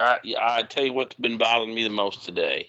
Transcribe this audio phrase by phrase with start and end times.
[0.00, 2.68] I, I tell you what's been bothering me the most today.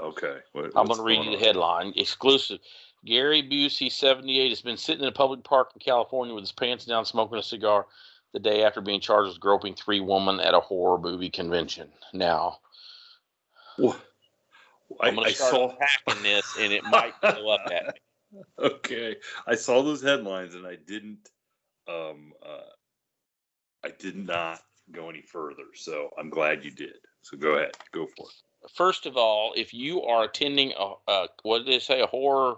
[0.00, 0.38] Okay.
[0.52, 1.42] What, I'm going to read you the on?
[1.42, 1.92] headline.
[1.96, 2.60] Exclusive.
[3.04, 6.84] Gary Busey, 78, has been sitting in a public park in California with his pants
[6.84, 7.86] down, smoking a cigar
[8.32, 11.88] the day after being charged with groping three women at a horror movie convention.
[12.12, 12.58] Now,
[13.78, 13.96] Wha-
[15.00, 15.74] I, I'm going to start saw.
[15.74, 17.92] attacking this, and it might blow up at me.
[18.58, 21.28] Okay, I saw those headlines and I didn't.
[21.88, 22.70] Um, uh,
[23.82, 24.60] I did not
[24.92, 26.94] go any further, so I'm glad you did.
[27.22, 28.70] So go ahead, go for it.
[28.74, 32.56] First of all, if you are attending a, a what did they say, a horror,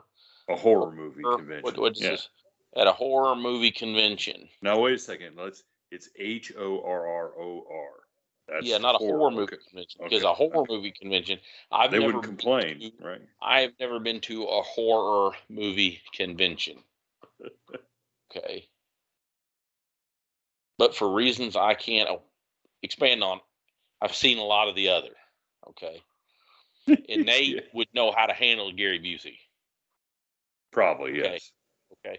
[0.49, 1.63] A horror movie or convention.
[1.63, 2.11] what, what is yeah.
[2.11, 2.29] this?
[2.77, 4.49] At a horror movie convention.
[4.63, 5.37] Now wait a second.
[5.37, 5.63] Let's.
[5.91, 7.89] It's H O R R O R.
[8.49, 9.57] That's yeah, not a horror, movie okay.
[9.69, 10.01] convention.
[10.03, 10.75] Because Okay, a horror okay.
[10.75, 11.39] movie convention,
[11.71, 13.21] I've They never complain, to- right?
[13.43, 16.79] I've never been to a horror movie convention.
[18.37, 18.67] okay.
[20.79, 22.21] But for reasons I can't
[22.83, 23.41] expand on,
[24.01, 25.11] I've seen a lot of the other.
[25.71, 26.05] Okay.
[27.09, 29.39] And they Yeah, would know how to handle Gary Busey.
[30.73, 31.35] probably okay.
[31.35, 31.53] yes.
[32.05, 32.19] Okay.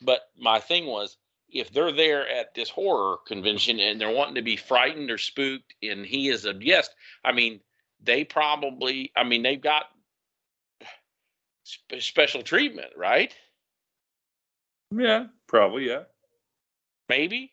[0.00, 1.16] But my thing was,
[1.48, 5.74] if they're there at this horror convention and they're wanting to be frightened or spooked,
[5.82, 7.60] and he is a guest, I mean,
[8.02, 9.86] they probably, I mean, they've got
[11.64, 13.34] spe- special treatment, right?
[14.92, 16.04] Yeah, probably yeah.
[17.08, 17.51] Maybe.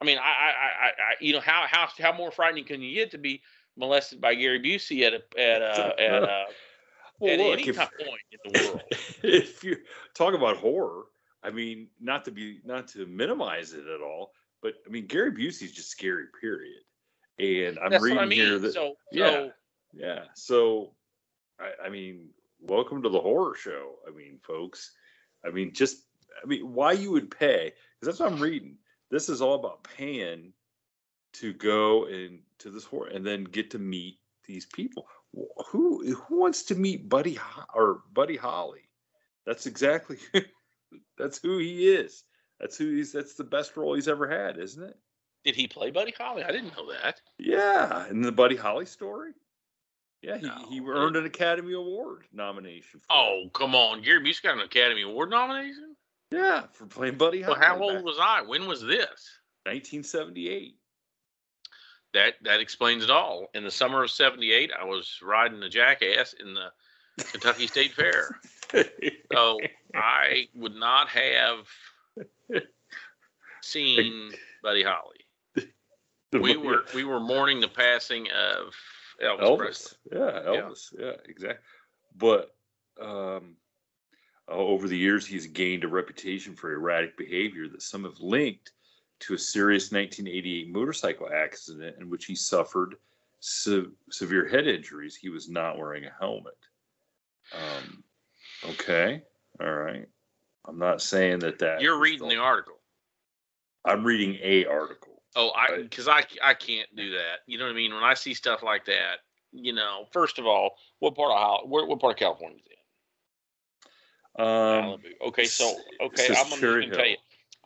[0.00, 2.94] I mean, I, I, I, I you know, how, how, how more frightening can you
[2.94, 3.42] get to be
[3.76, 6.44] molested by Gary Busey at a, at a, at a,
[7.18, 8.82] Well, at look, any if- time point in the world?
[9.22, 9.76] if you
[10.14, 11.04] talk about horror,
[11.42, 15.30] I mean, not to be not to minimize it at all, but I mean Gary
[15.30, 16.82] Busey's just scary, period.
[17.38, 18.38] And I'm That's reading I mean.
[18.40, 19.30] here that so, yeah.
[19.30, 19.52] so
[19.92, 20.24] yeah.
[20.34, 20.94] So
[21.60, 23.94] I, I mean, welcome to the horror show.
[24.06, 24.92] I mean, folks.
[25.46, 26.06] I mean, just
[26.42, 27.72] I mean, why you would pay?
[28.00, 28.76] Because that's what I'm reading.
[29.10, 30.52] This is all about paying
[31.34, 35.06] to go and to this horror and then get to meet these people.
[35.68, 38.88] Who who wants to meet Buddy Ho- or Buddy Holly?
[39.46, 40.18] That's exactly
[41.18, 42.24] that's who he is.
[42.60, 43.12] That's who he's.
[43.12, 44.98] That's the best role he's ever had, isn't it?
[45.44, 46.42] did he play Buddy Holly?
[46.44, 47.20] I didn't know that.
[47.38, 49.32] Yeah, in the Buddy Holly story.
[50.20, 53.00] Yeah, he, he earned an Academy Award nomination.
[53.08, 54.02] Oh, come on.
[54.02, 55.87] Gary Busey got an Academy Award nomination?
[56.30, 57.66] Yeah, for playing Buddy Well, Holly.
[57.66, 58.42] how back old was I?
[58.42, 59.38] When was this?
[59.66, 60.74] 1978.
[62.14, 63.48] That that explains it all.
[63.54, 66.72] In the summer of '78, I was riding a jackass in the
[67.32, 68.40] Kentucky State Fair.
[69.32, 69.58] So
[69.94, 71.66] I would not have
[73.62, 75.64] seen Buddy Holly.
[76.32, 78.74] We were we were mourning the passing of
[79.22, 79.96] Elvis, Presley.
[80.12, 80.12] Elvis.
[80.12, 80.94] Yeah, Elvis.
[80.98, 81.64] Yeah, exactly.
[82.16, 82.54] But
[83.00, 83.56] um,
[84.48, 88.72] over the years, he's gained a reputation for erratic behavior that some have linked
[89.20, 92.96] to a serious 1988 motorcycle accident in which he suffered
[93.40, 95.16] se- severe head injuries.
[95.16, 96.56] He was not wearing a helmet.
[97.52, 98.04] Um,
[98.70, 99.22] okay,
[99.60, 100.06] all right.
[100.66, 102.74] I'm not saying that that You're reading the article.
[103.84, 105.22] I'm reading a article.
[105.34, 107.38] Oh, I because I I can't do that.
[107.46, 107.94] You know what I mean?
[107.94, 109.18] When I see stuff like that,
[109.52, 112.66] you know, first of all, what part of Hol- where, what part of California is
[112.66, 112.67] it?
[114.38, 117.06] Um, Okay, so okay, I'm gonna Cherry tell Hill.
[117.08, 117.16] you,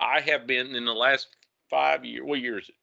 [0.00, 1.28] I have been in the last
[1.68, 2.22] five years.
[2.24, 2.74] What year is it?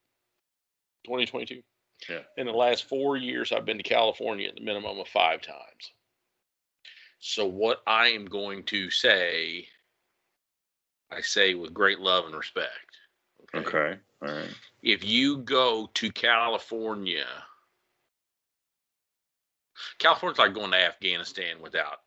[1.06, 1.62] 2022.
[2.08, 2.20] Yeah.
[2.38, 5.92] In the last four years, I've been to California at the minimum of five times.
[7.20, 9.68] So what I am going to say,
[11.12, 12.70] I say with great love and respect.
[13.56, 13.68] Okay.
[13.68, 14.00] Okay.
[14.22, 14.56] All right.
[14.82, 17.26] If you go to California,
[19.98, 22.00] California's like going to Afghanistan without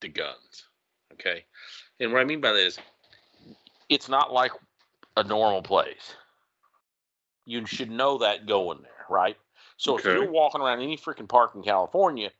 [0.00, 0.66] the guns.
[1.14, 1.44] Okay.
[2.00, 2.78] And what I mean by that is
[3.88, 4.52] it's not like
[5.16, 6.14] a normal place.
[7.44, 9.36] You should know that going there, right?
[9.76, 12.30] So if you're walking around any freaking park in California,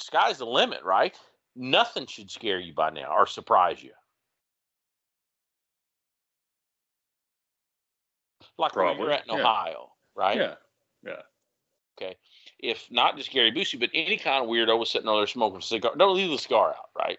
[0.00, 1.16] sky's the limit, right?
[1.56, 3.90] Nothing should scare you by now or surprise you.
[8.58, 9.40] Like where Probably, you're at in yeah.
[9.40, 10.36] Ohio, right?
[10.36, 10.54] Yeah.
[11.04, 11.22] Yeah.
[12.00, 12.16] Okay.
[12.62, 15.58] If not just Gary Busey, but any kind of weirdo was sitting over there smoking
[15.58, 17.18] a cigar, don't leave the cigar out, right?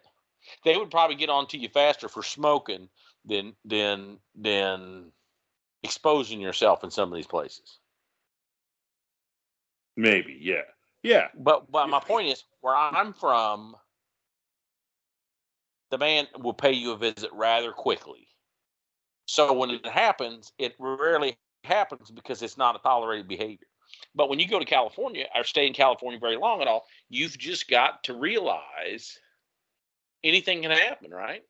[0.64, 2.90] They would probably get on to you faster for smoking
[3.26, 5.12] than than than
[5.84, 7.80] exposing yourself in some of these places.
[9.98, 10.38] Maybe.
[10.40, 10.62] Yeah.
[11.04, 11.28] Yeah.
[11.36, 13.76] But but my point is, where I'm from,
[15.90, 18.28] the man will pay you a visit rather quickly.
[19.26, 23.68] So when it happens, it rarely happens because it's not a tolerated behavior.
[24.14, 27.38] But when you go to California or stay in California very long at all, you've
[27.38, 29.18] just got to realize
[30.24, 31.44] anything can happen, right?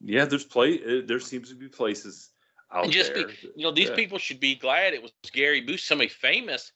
[0.00, 0.24] Yeah.
[0.24, 0.80] There's play.
[0.82, 2.30] uh, There seems to be places
[2.72, 3.28] out and just there.
[3.28, 3.94] be, you know, these yeah.
[3.94, 6.72] people should be glad it was Gary Busey, somebody famous,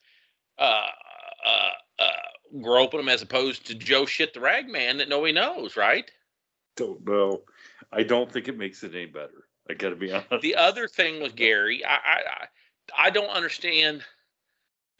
[0.58, 0.86] uh,
[1.44, 5.76] uh, uh, groping them as opposed to Joe Shit the Rag Man that nobody knows,
[5.76, 6.10] right?
[6.76, 7.42] don't know.
[7.92, 9.44] I don't think it makes it any better.
[9.68, 10.40] I got to be honest.
[10.40, 12.20] The other thing with Gary, I, I,
[12.96, 14.02] I don't understand.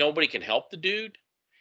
[0.01, 1.19] Nobody can help the dude.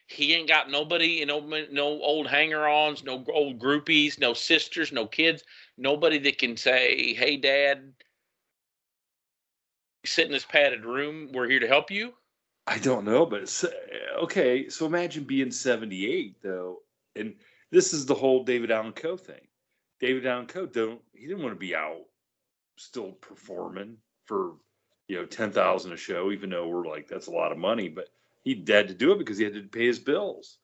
[0.07, 1.41] He ain't got nobody, you know,
[1.71, 5.43] no old hanger-ons, no old groupies, no sisters, no kids,
[5.77, 7.93] nobody that can say, "Hey, Dad,
[10.05, 11.33] sit in this padded room.
[11.33, 12.13] We're here to help you."
[12.65, 13.71] I don't know, but it's, uh,
[14.23, 14.69] okay.
[14.69, 16.83] So imagine being 78 though,
[17.17, 17.35] and
[17.71, 19.47] this is the whole David Allan Coe thing.
[19.99, 22.05] David Allan Coe don't he didn't want to be out
[22.77, 24.53] still performing for
[25.09, 27.89] you know ten thousand a show, even though we're like that's a lot of money,
[27.89, 28.09] but
[28.43, 30.57] he had to do it because he had to pay his bills.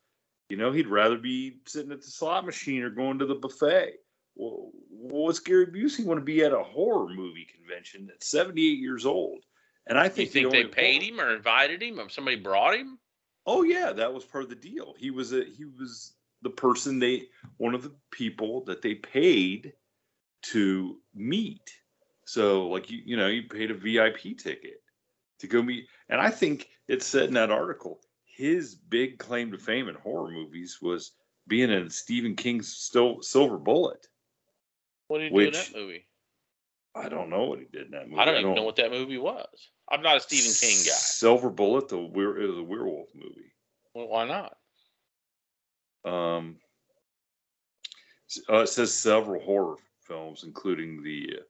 [0.48, 3.94] You know, he'd rather be sitting at the slot machine or going to the buffet.
[4.36, 9.06] Well, what's Gary Busey want to be at a horror movie convention at 78 years
[9.06, 9.44] old?
[9.88, 12.36] And I You think think the they paid horror- him or invited him or somebody
[12.36, 12.98] brought him?
[13.46, 14.94] Oh yeah, that was part of the deal.
[14.98, 19.72] He was a he was the person they one of the people that they paid
[20.42, 21.70] to meet.
[22.24, 24.82] So like you you know you paid a VIP ticket
[25.38, 29.58] to go meet, and I think it said in that article his big claim to
[29.58, 31.12] fame in horror movies was
[31.48, 34.06] being in Stephen King's Still Silver Bullet.
[35.08, 36.06] What did he do in Which- that movie?
[36.94, 38.20] I don't know what he did in that movie.
[38.20, 39.70] I don't even know what that movie was.
[39.90, 40.92] I'm not a Stephen King guy.
[40.92, 43.52] Silver Bullet, the were the werewolf movie.
[43.94, 44.56] Well, why not?
[46.10, 46.56] Um,
[48.48, 51.42] uh, it says several horror films, including the uh,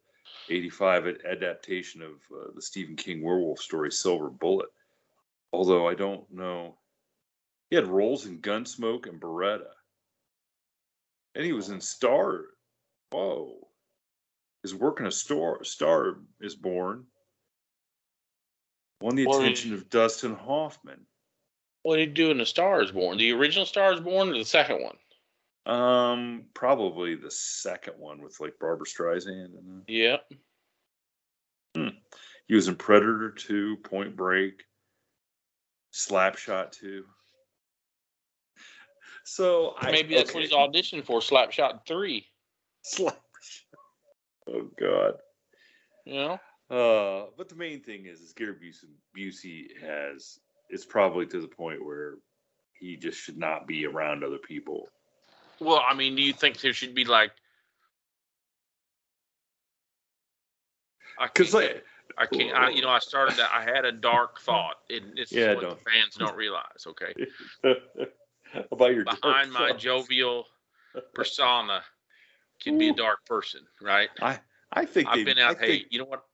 [0.49, 4.69] 85 adaptation of uh, the Stephen King werewolf story, Silver Bullet.
[5.53, 6.77] Although I don't know.
[7.71, 9.71] He had roles in Gunsmoke and Baretta.
[11.35, 12.45] And he was in Star.
[13.11, 13.69] Whoa.
[14.63, 17.05] His work in a store, Star is Born.
[19.01, 21.07] Won the Well, attention of Dustin Hoffman.
[21.83, 23.19] What did he do in The Star is Born?
[23.19, 24.97] The original Star is Born or the second one?
[25.67, 30.19] Um, probably the second one with like Barbra Streisand and Yeah.
[32.47, 34.63] he was in Predator 2, Point Break,
[35.93, 37.05] Slapshot 2.
[39.29, 40.69] So I, Maybe that's what he's okay.
[40.69, 42.25] auditioning for, Slapshot 3.
[42.97, 43.17] Slapshot.
[44.49, 45.15] Oh God.
[46.07, 46.39] Know?
[46.71, 50.39] Uh, but the main thing is, is Gary Busey, Busey has.
[50.71, 52.19] It's probably to the point where
[52.79, 54.87] he just should not be around other people.
[55.61, 57.33] Well, I mean, do you think there should be like.
[61.19, 61.85] I Because can't, like,
[62.19, 65.33] I can't, I, you know, I started that, I had a dark thought, and it's
[65.33, 65.79] Yeah, what don't.
[65.83, 67.15] the fans don't realize, okay?
[68.71, 69.83] about your dark Behind my thoughts.
[69.83, 70.47] jovial
[71.15, 71.83] persona
[72.63, 74.11] can be a dark person, right?
[74.21, 74.41] I
[74.73, 76.25] I think I've they- been out, I hey, think, you know what?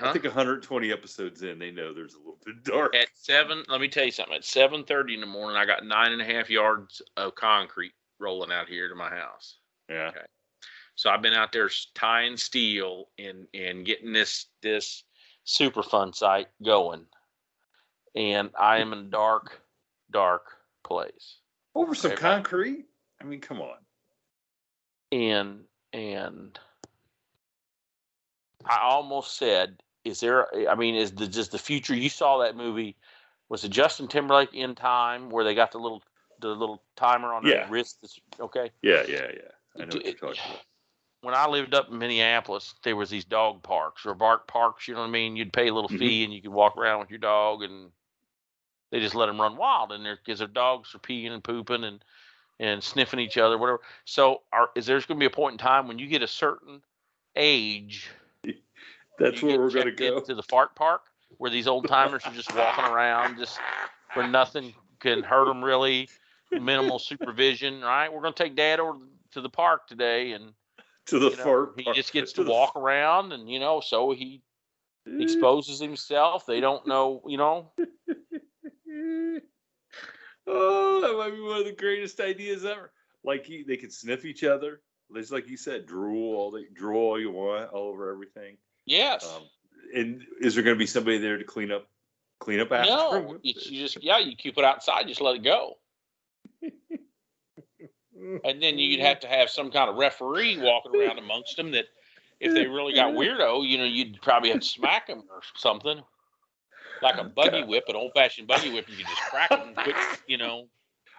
[0.00, 2.94] I think 120 episodes in, they know there's a little bit dark.
[2.94, 4.34] At seven, let me tell you something.
[4.34, 7.92] At seven thirty in the morning, I got nine and a half yards of concrete
[8.20, 9.58] rolling out here to my house.
[9.88, 10.10] yeah.
[10.94, 15.04] So I've been out there tying steel and and getting this this
[15.44, 17.06] super fun site going,
[18.14, 19.62] and I am in a dark,
[20.10, 20.42] dark
[20.84, 21.38] place.
[21.74, 22.84] Over some Okay, concrete.
[23.20, 23.78] I mean, come on.
[25.10, 25.60] And
[25.94, 26.58] and
[28.66, 30.46] I almost said, "Is there?
[30.68, 31.94] I mean, is the just the future?
[31.94, 32.96] You saw that movie?
[33.48, 36.02] Was it Justin Timberlake in time where they got the little
[36.40, 37.66] the little timer on Yeah.
[37.68, 37.98] wrist?
[38.02, 38.70] That's okay.
[38.82, 39.50] Yeah, yeah, yeah.
[39.76, 40.64] I know what you're talking about.
[41.22, 44.88] when I lived up in Minneapolis, there was these dog parks or bark parks.
[44.88, 45.36] You know what I mean?
[45.36, 45.98] You'd pay a little Mhm.
[45.98, 47.92] fee and you could walk around with your dog, and
[48.90, 51.84] they just let them run wild in there because their dogs are peeing and pooping
[51.84, 52.04] and
[52.58, 53.80] and sniffing each other, whatever.
[54.04, 56.26] So, are, is there's going to be a point in time when you get a
[56.26, 56.82] certain
[57.34, 58.10] age?
[59.18, 60.20] That's where we're gonna go.
[60.20, 61.02] to the fart park
[61.38, 63.58] where these old timers are just walking around, just
[64.14, 66.08] where nothing can hurt them really,
[66.50, 67.80] minimal supervision.
[67.80, 68.12] Right?
[68.12, 68.98] We're going to take Dad over
[69.32, 70.52] to the park today, and
[71.06, 71.72] To the you know, fart.
[71.76, 74.42] he just gets to to the walk around, and you know, so he
[75.06, 76.46] exposes himself.
[76.46, 77.72] They don't know, you know.
[80.46, 82.92] oh, that might be one of the greatest ideas ever.
[83.24, 84.80] Like he, they could sniff each other.
[85.14, 88.56] Just like you said, drool all the drool all you want all over everything.
[88.86, 89.26] Yes.
[89.26, 89.42] Um,
[89.94, 91.88] and is there going to be somebody there to clean up,
[92.38, 92.90] clean up after?
[92.90, 95.78] no, you just yeah, you keep it outside, just let it go,
[98.44, 101.86] and then you'd have to have some kind of referee walking around amongst them that,
[102.40, 106.00] if they really got weirdo, you know, you'd probably have to smack them or something,
[107.02, 108.88] like a buggy whip, an old fashioned buggy whip.
[108.88, 110.66] You could just crack them, quick, you know.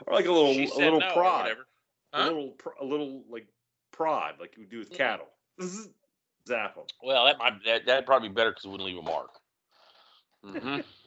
[0.08, 1.68] or like a little, a little no or prod, whatever.
[2.14, 3.48] a little, a little like
[3.92, 5.28] prod, like you would do with cattle.
[6.48, 6.86] Zap them.
[7.04, 9.30] Well, that might that that'd probably be better because it wouldn't leave a mark.
[10.44, 10.78] hmm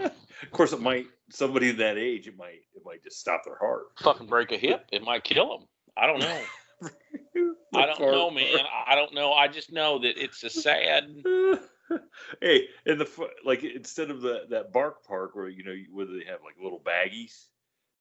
[0.00, 2.26] of course, it might somebody that age.
[2.26, 3.86] It might, it might just stop their heart.
[4.00, 5.68] Fucking break a hip, it might kill them.
[5.96, 6.40] I don't know.
[7.74, 8.58] I don't know, man.
[8.86, 9.32] I don't know.
[9.32, 11.04] I just know that it's a sad.
[12.40, 16.24] hey, in the like instead of the that bark park where you know whether they
[16.24, 17.46] have like little baggies,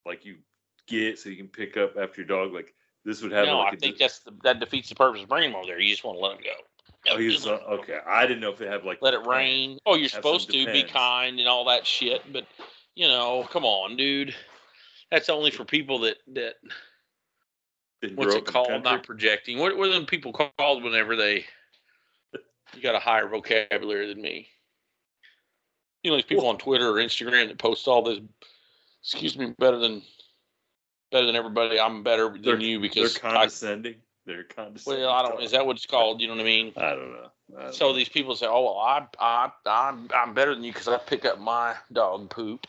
[0.06, 0.38] like you
[0.88, 2.53] get so you can pick up after your dog.
[2.53, 2.74] Like
[3.06, 3.46] this would have.
[3.46, 5.68] No, like I think di- that's the, that defeats the purpose of bringing them over
[5.68, 5.80] there.
[5.80, 6.51] You just want to let them go.
[7.10, 8.00] Oh, he's uh, okay.
[8.08, 9.80] I didn't know if it had like Let it rain.
[9.86, 12.46] Oh, you're supposed to be kind and all that shit, but
[12.96, 14.36] you know, come on, dude.
[15.10, 16.56] That's only for people that that
[18.02, 18.84] Didn't what's it up in the called?
[18.84, 19.58] Not projecting.
[19.58, 21.46] What what are them people called whenever they?
[22.76, 24.48] You got a higher vocabulary than me.
[26.04, 28.20] You know, these people on Twitter or Instagram that post all this.
[29.04, 30.04] Excuse me, better than
[31.12, 31.80] better than everybody.
[31.80, 33.96] I'm better than They're- you They're because I, condescending.
[34.25, 35.04] They're condescending.
[35.04, 35.42] well, I don't.
[35.42, 36.22] Is that what it's called?
[36.22, 36.74] You know what I mean?
[36.78, 37.32] I don't know.
[37.58, 37.96] I don't So know.
[37.96, 41.25] these people say, "Oh, well, I, I, I'm, I'm better than you because I pick
[41.25, 42.68] up my dog poop."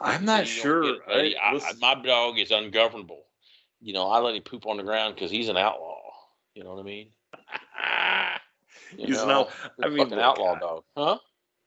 [0.00, 0.82] I'm not sure.
[0.82, 1.02] get.
[1.08, 3.24] I- I, I, my dog is ungovernable.
[3.80, 5.96] You know, I let him poop on the ground because he's an outlaw.
[6.54, 7.10] You know what I mean?
[8.96, 9.48] You He's know,
[9.82, 11.18] I mean, look, outlaw dog, huh?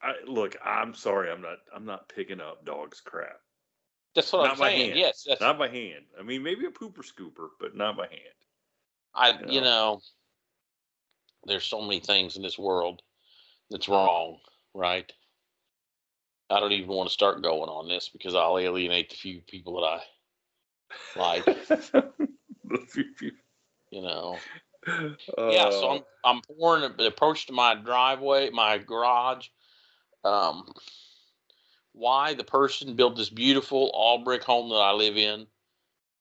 [0.02, 1.32] I, look, I'm sorry.
[1.32, 1.58] I'm not.
[1.76, 3.40] I'm not picking up dogs' crap.
[4.16, 4.90] That's what Not I'm saying.
[4.90, 5.00] hand.
[5.00, 6.06] Yes, that's Not by hand.
[6.20, 8.22] I mean, maybe a pooper scooper, but not by hand.
[9.16, 9.32] I.
[9.32, 9.66] you You know.
[9.66, 10.02] know,
[11.46, 13.02] there's so many things in this world
[13.70, 14.38] that's wrong,
[14.74, 15.12] right?
[16.50, 19.82] I don't even want to start going on this because I'll alienate the few people
[19.82, 20.02] that I
[21.16, 21.46] like.
[22.66, 23.40] the few people.
[23.92, 24.38] You know.
[25.48, 29.48] yeah, so Uh, I'm I'm pouring the approach to my driveway, my garage.
[30.24, 30.74] Um,
[31.94, 35.48] why the person built this beautiful all brick home that I live in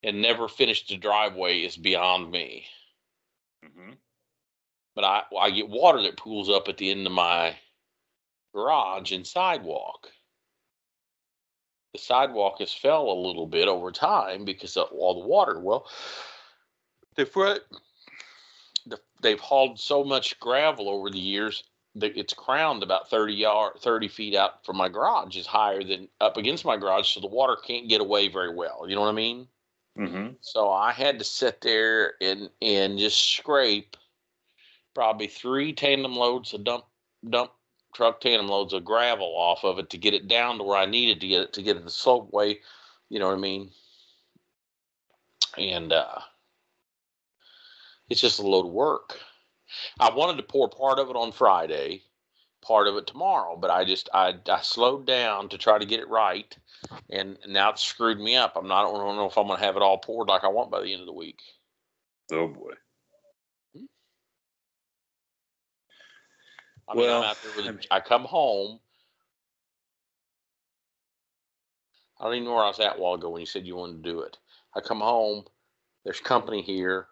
[0.03, 2.67] and never finished the driveway is beyond me.
[3.65, 3.97] mhm.
[4.95, 7.57] But I I get water that pools up at the end of my
[8.55, 10.11] garage and sidewalk.
[11.93, 15.61] The sidewalk has fell a little bit over time because of all the water.
[15.61, 15.89] Well,
[17.17, 17.63] the front
[18.87, 21.65] the, they've hauled so much gravel over the years
[21.97, 26.37] it's crowned about 30 yard 30 feet out from my garage is higher than up
[26.37, 29.13] against my garage so the water can't get away very well you know what i
[29.13, 29.49] mean
[29.99, 30.37] Mhm.
[30.41, 33.97] so i had to sit there and and just scrape
[34.95, 36.85] probably three tandem loads of dump
[37.29, 37.51] dump
[37.93, 40.87] truck tandem loads of gravel off of it to get it down to where i
[40.87, 42.61] needed to get it to get it the slope way
[43.09, 43.71] you know what i mean
[45.59, 46.21] and uh
[48.09, 49.21] it's just a load of work.
[49.99, 52.03] I wanted to pour part of it on Friday,
[52.63, 56.01] part of it tomorrow, but I just I, I slowed down to try to get
[56.01, 56.57] it right,
[57.11, 58.57] and now it's screwed me up.
[58.57, 60.71] I'm not I don't know if I'm gonna have it all poured like I want
[60.71, 61.41] by the end of the week.
[62.33, 62.73] Oh boy.
[63.77, 63.85] Hmm.
[66.89, 68.81] I mean, Well, I'm out there with I mean- I come home.
[72.19, 73.77] I don't even know where I was at a while ago when you said you
[73.77, 74.37] wanted to do it.
[74.77, 75.45] I come home,
[76.05, 77.09] there's company here,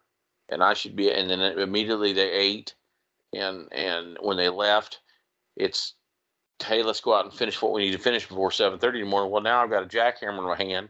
[0.49, 2.75] and I should be, and then immediately they ate,
[3.33, 5.01] and and when they left,
[5.57, 5.95] it's
[6.63, 9.05] hey, let's go out and finish what we need to finish before seven thirty in
[9.05, 9.31] the morning.
[9.31, 10.89] Well, now I've got a jackhammer in my hand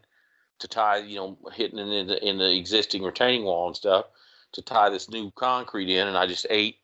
[0.61, 4.07] to tie, you know, hitting it in the in the existing retaining wall and stuff
[4.53, 6.77] to tie this new concrete in, and I just ate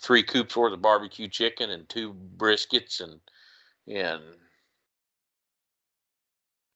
[0.00, 3.20] three coops worth of barbecue chicken and two briskets and
[3.86, 4.22] and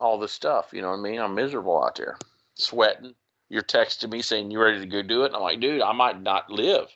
[0.00, 0.70] all this stuff.
[0.72, 1.20] You know what I mean?
[1.20, 2.18] I'm miserable out there,
[2.54, 3.14] sweating,
[3.48, 5.26] you're texting me saying you're ready to go do it.
[5.26, 6.86] And I'm like, dude, I might not live.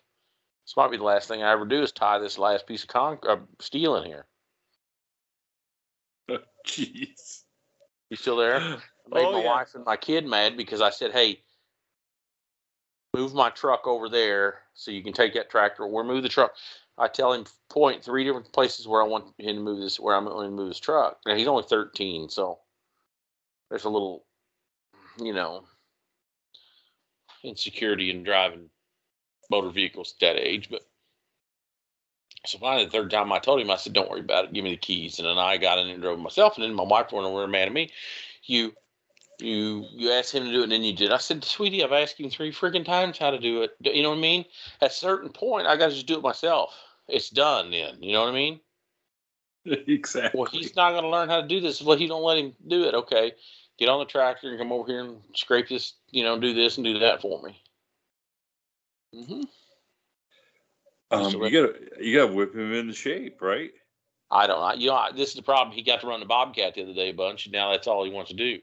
[0.65, 2.89] This might be the last thing I ever do is tie this last piece of
[2.89, 4.27] con- uh, steel in here.
[6.67, 7.43] Jeez.
[8.11, 8.57] You still there?
[8.61, 9.47] I made Oh, my yeah.
[9.47, 11.43] wife and my kid mad because I said, "Hey,
[13.15, 16.55] move my truck over there so you can take that tractor, or move the truck."
[16.99, 20.15] I tell him point three different places where I want him to move this, where
[20.15, 21.19] I'm going to move his truck.
[21.27, 22.61] Now he's only 13, so
[23.71, 24.25] there's a little,
[25.21, 25.65] you know,
[27.45, 28.71] insecurity in driving
[29.51, 30.69] motor vehicles at that age.
[30.71, 30.83] But
[32.47, 34.53] so finally, the third time I told him, I said, "Don't worry about it.
[34.53, 36.57] Give me the keys." And then I got in and drove myself.
[36.57, 37.91] And then my wife went over mad at me.
[38.45, 38.75] You,
[39.39, 41.13] you, you asked him to do it, and then you did.
[41.13, 43.77] I said, "Sweetie, I've asked him three freaking times how to do it.
[43.81, 44.45] You know what I mean?
[44.81, 46.75] At a certain point, I got to just do it myself.
[47.09, 47.71] It's done.
[47.71, 48.61] Then you know what I mean?
[49.65, 50.39] exactly.
[50.39, 52.55] Well, he's not going to learn how to do this Well, you don't let him
[52.67, 52.95] do it.
[52.95, 53.33] Okay,
[53.79, 55.95] get on the tractor and come over here and scrape this.
[56.11, 57.61] You know, do this and do that for me.
[59.15, 59.43] Mm-hmm.
[61.11, 63.71] um, Just you gotta you gotta whip him into shape, right?
[64.31, 64.75] I don't know.
[64.81, 65.75] You know, I- this is the problem.
[65.77, 68.05] He got to run the Bobcat the other day a bunch, and now that's all
[68.05, 68.61] he wants to do.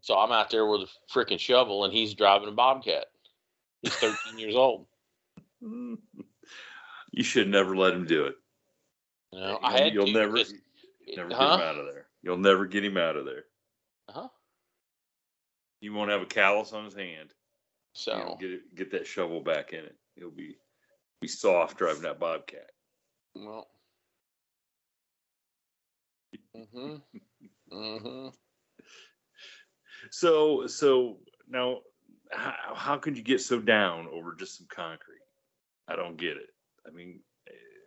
[0.00, 3.06] So I'm out there with a freaking shovel, and he's driving a Bobcat.
[3.82, 4.86] He's 13 years old.
[7.12, 8.34] You should never let him do it.
[9.32, 10.52] Know, I had You'll to never because-
[11.16, 12.08] never get him out of there.
[12.22, 13.44] You'll never get him out of there.
[15.80, 17.34] He won't have a callus on his hand.
[17.92, 19.96] So You know, get it, get that shovel back in it.
[20.16, 20.56] He'll be
[21.20, 22.70] be soft driving that bobcat.
[23.34, 23.68] well.
[26.54, 27.02] Mhm.
[27.72, 28.32] Mhm.
[30.10, 31.18] So so
[31.48, 31.80] now,
[32.30, 35.20] how, how could you get so down over just some concrete?
[35.88, 36.50] I don't get it.
[36.86, 37.20] I mean,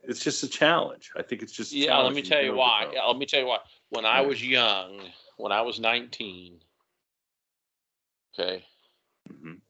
[0.03, 1.11] it's just a challenge.
[1.15, 2.89] I think it's just Yeah, let me tell you why.
[2.93, 3.59] Yeah, let me tell you why.
[3.89, 5.01] When I was young,
[5.37, 6.61] when I was 19,
[8.33, 8.65] okay,
[9.29, 9.61] Mhm.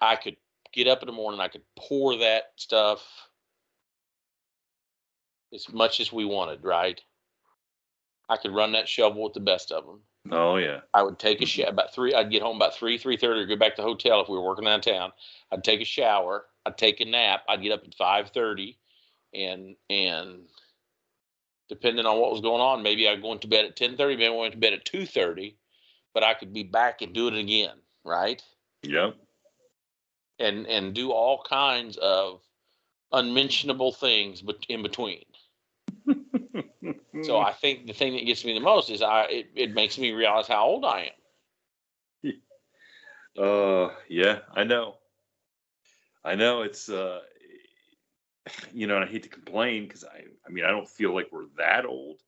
[0.00, 0.36] I could
[0.72, 3.28] get up in the morning, I could pour that stuff
[5.52, 7.00] as much as we wanted, right?
[8.28, 10.06] I could run that shovel with the best of them.
[10.30, 10.82] Oh yeah.
[10.94, 11.62] I would take a Mm-hmm.
[11.62, 12.14] shower about three.
[12.14, 14.36] I'd get home about three, three thirty, or go back to the hotel if we
[14.36, 15.12] were working downtown.
[15.50, 16.46] I'd take a shower.
[16.66, 17.42] I'd take a nap.
[17.48, 18.78] I'd get up at five thirty,
[19.34, 20.48] and and
[21.68, 24.14] depending on what was going on, maybe I'd go into bed at ten thirty.
[24.16, 25.56] Maybe I went to bed at two thirty,
[26.14, 28.42] but I could be back and do it again, right?
[28.82, 29.16] Yep.
[30.38, 32.42] And and do all kinds of
[33.12, 35.24] unmentionable things, but in between.
[37.22, 39.98] So I think the thing that gets me the most is I it, it makes
[39.98, 41.12] me realize how old I
[42.24, 42.32] am.
[43.38, 44.96] Uh, yeah, I know.
[46.24, 47.20] I know it's uh,
[48.72, 51.28] you know, and I hate to complain because I, I mean, I don't feel like
[51.30, 52.20] we're that old.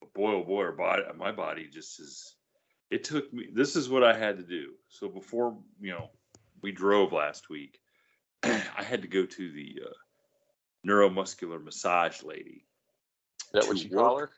[0.00, 2.33] But boy, oh boy, our body, my body just is.
[2.94, 3.48] It took me.
[3.52, 4.74] This is what I had to do.
[4.88, 6.10] So before you know,
[6.62, 7.80] we drove last week.
[8.44, 12.64] I had to go to the uh, neuromuscular massage lady.
[13.46, 14.30] Is that what you call her?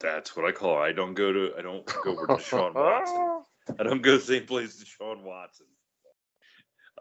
[0.00, 0.80] That's what I call her.
[0.80, 1.50] I don't go to.
[1.58, 3.42] I don't go over to Sean Watson.
[3.78, 5.66] I don't go to the same place as Sean Watson.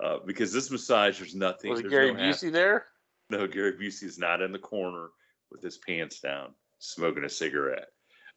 [0.04, 1.71] Uh, because this massage, there's nothing.
[1.71, 2.88] Was there's Gary no Busey there?
[3.30, 5.08] No, Gary Busey is not in the corner
[5.50, 7.88] with his pants down, smoking a cigarette.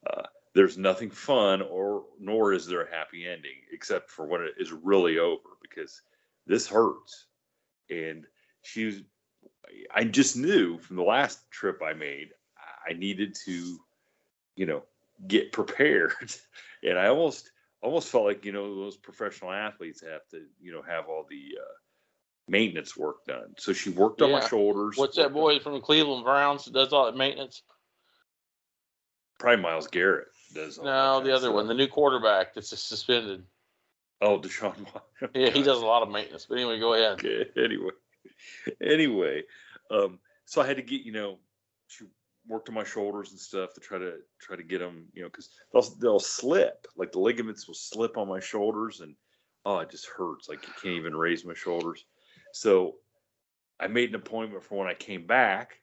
[0.09, 0.23] Uh,
[0.55, 4.73] there's nothing fun, or nor is there a happy ending, except for when it is
[4.73, 6.01] really over, because
[6.47, 7.27] this hurts.
[7.91, 8.25] And
[8.63, 9.03] she was,
[9.93, 12.29] I just knew from the last trip I made,
[12.89, 13.79] I needed to,
[14.57, 14.85] you know,
[15.27, 16.13] get prepared.
[16.83, 17.51] and I almost,
[17.83, 21.59] almost felt like, you know, those professional athletes have to, you know, have all the
[21.61, 21.75] uh,
[22.47, 23.55] maintenance work done.
[23.59, 24.97] So she worked on my shoulders.
[24.97, 27.63] What's that worked on- boy from the Cleveland Browns that does all that maintenance?
[29.45, 30.81] Probably Myles Garrett does.
[30.83, 33.43] No, the other one, the new quarterback that's just suspended.
[34.23, 34.87] Oh, Deshaun.
[35.35, 36.47] Yeah, he does a lot of maintenance.
[36.49, 37.13] But anyway, go ahead.
[37.23, 37.51] Okay.
[37.63, 37.91] Anyway,
[38.83, 39.43] anyway,
[39.91, 41.39] um, so I had to get you know,
[41.89, 42.07] she
[42.49, 45.29] worked on my shoulders and stuff to try to try to get them, you know,
[45.29, 49.15] because they'll they'll slip, like the ligaments will slip on my shoulders, and
[49.67, 50.49] oh, it just hurts.
[50.49, 52.07] Like you can't even raise my shoulders.
[52.55, 52.95] So
[53.79, 55.81] I made an appointment for when I came back,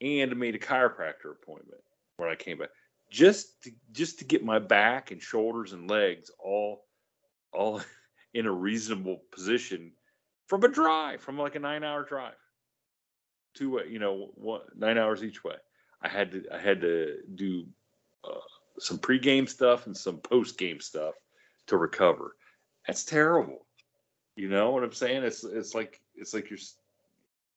[0.00, 1.80] and made a chiropractor appointment
[2.16, 2.70] when I came back,
[3.10, 6.84] just to just to get my back and shoulders and legs all
[7.52, 7.80] all
[8.34, 9.92] in a reasonable position
[10.46, 12.34] from a drive, from like a nine hour drive.
[13.54, 15.54] Two way, you know, one, nine hours each way.
[16.02, 17.66] I had to I had to do
[18.24, 18.40] uh,
[18.78, 21.14] some pregame stuff and some post game stuff
[21.68, 22.36] to recover.
[22.86, 23.66] That's terrible.
[24.36, 25.22] You know what I'm saying?
[25.22, 26.58] It's it's like it's like you're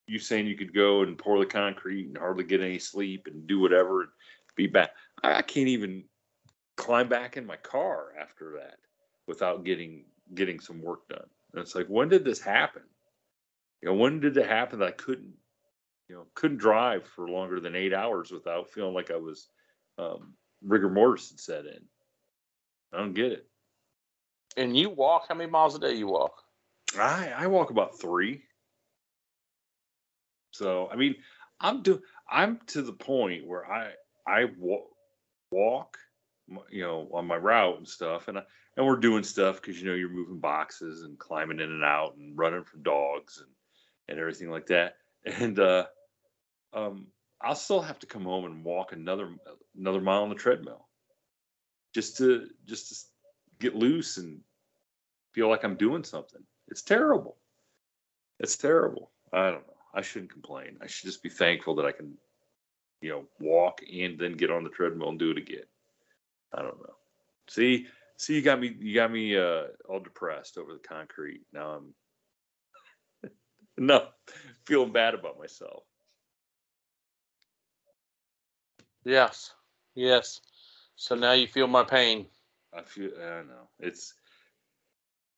[0.08, 3.46] you saying you could go and pour the concrete and hardly get any sleep and
[3.48, 4.14] do whatever
[4.58, 4.90] be back.
[5.24, 6.04] I, I can't even
[6.76, 8.78] climb back in my car after that.
[9.28, 11.28] without getting getting some work done.
[11.54, 12.82] And it's like, when did this happen?
[13.82, 15.34] You know, when did it happen that I couldn't,
[16.10, 19.50] you know, couldn't drive for longer than eight hours without feeling like I was
[19.98, 21.80] um, rigor mortis had set in?
[22.94, 23.48] I don't get it.
[24.56, 25.26] And you walk?
[25.30, 26.42] How many miles a day you walk?
[26.98, 28.44] I I walk about three.
[30.52, 31.16] So I mean,
[31.60, 33.92] I'm do I'm to the point where I
[34.28, 34.46] I
[35.52, 35.98] walk,
[36.70, 38.44] you know, on my route and stuff, and I,
[38.76, 42.16] and we're doing stuff because you know you're moving boxes and climbing in and out
[42.18, 43.50] and running from dogs and
[44.10, 44.96] and everything like that.
[45.26, 45.86] And uh,
[46.74, 47.08] um,
[47.42, 49.36] I'll still have to come home and walk another
[49.78, 50.88] another mile on the treadmill,
[51.94, 52.96] just to just to
[53.60, 54.40] get loose and
[55.34, 56.42] feel like I'm doing something.
[56.70, 57.38] It's terrible.
[58.40, 59.12] It's terrible.
[59.34, 59.74] I don't know.
[59.94, 60.78] I shouldn't complain.
[60.82, 62.18] I should just be thankful that I can,
[63.02, 65.66] you know, walk and then get on the treadmill and do it again.
[66.54, 66.96] I don't know.
[67.48, 71.42] See, see, you got me, you got me uh, all depressed over the concrete.
[71.54, 71.82] Now
[73.24, 73.32] I'm
[73.78, 74.08] no
[74.66, 75.84] feeling bad about myself.
[79.04, 79.54] Yes.
[79.96, 80.42] Yes.
[80.96, 82.26] So now you feel my pain.
[82.76, 83.12] I feel.
[83.24, 83.70] I don't know.
[83.80, 84.14] It's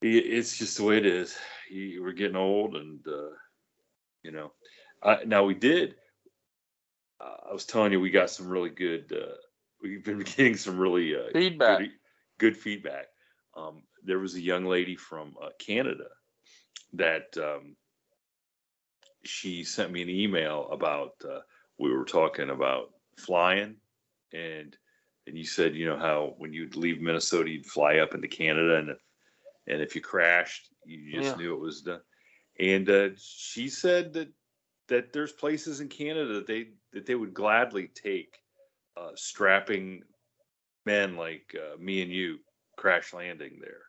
[0.01, 1.37] it's just the way it is.
[1.71, 3.35] We're getting old, and uh,
[4.23, 4.51] you know.
[5.03, 5.95] Uh, now we did.
[7.19, 9.11] Uh, I was telling you, we got some really good.
[9.11, 9.35] Uh,
[9.81, 11.79] we've been getting some really uh, Feedback.
[11.79, 11.91] Good,
[12.37, 13.07] good feedback.
[13.55, 16.05] Um, there was a young lady from uh, Canada
[16.93, 17.75] that um,
[19.25, 21.13] she sent me an email about.
[21.23, 21.39] Uh,
[21.77, 23.75] we were talking about flying,
[24.33, 24.77] and
[25.27, 28.77] and you said you know how when you'd leave Minnesota you'd fly up into Canada,
[28.77, 28.97] and if
[29.67, 31.43] and if you crashed, you just Yeah.
[31.43, 32.01] knew it was done.
[32.59, 34.29] And uh, she said that
[34.89, 38.41] that there's places in Canada that they that they would gladly take
[38.97, 40.03] uh, strapping
[40.85, 42.39] men like uh, me and you
[42.77, 43.81] crash landing there.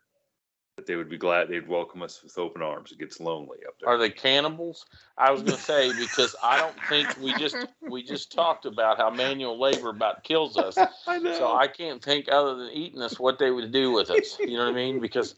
[0.76, 2.92] That they would be glad they'd welcome us with open arms.
[2.92, 3.90] It gets lonely up there.
[3.90, 4.86] Are they cannibals?
[5.18, 8.96] I was going to say because I don't think we just we just talked about
[8.96, 10.78] how manual labor about kills us.
[11.06, 11.36] I know.
[11.36, 14.38] So I can't think other than eating us what they would do with us.
[14.38, 15.00] You know what I mean?
[15.00, 15.34] Because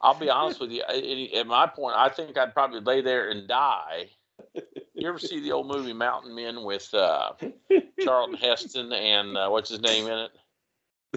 [0.00, 0.82] I'll be honest with you.
[0.82, 4.10] At my point, I think I'd probably lay there and die.
[4.98, 7.32] You ever see the old movie Mountain Men with uh,
[8.00, 10.30] Charlton Heston and uh, what's his name in it?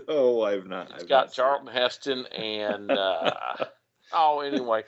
[0.07, 0.91] oh, I've not.
[0.91, 3.33] It's I've got not Charlton Heston and uh,
[4.13, 4.83] oh, anyway,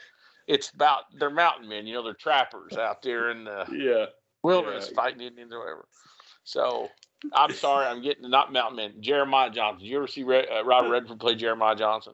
[0.48, 1.88] it's about they're mountain men.
[1.88, 3.66] You know, they're trappers out there in the.
[3.72, 4.06] Yeah.
[4.44, 4.96] wilderness Yeah.
[4.96, 5.88] fighting Indians or whatever.
[6.44, 6.90] So
[7.34, 8.94] I'm sorry, I'm getting not mountain men.
[9.02, 9.80] Jeremiah Johnson.
[9.84, 12.14] Did you ever see Re- uh, Robert Redford play Jeremiah Johnson?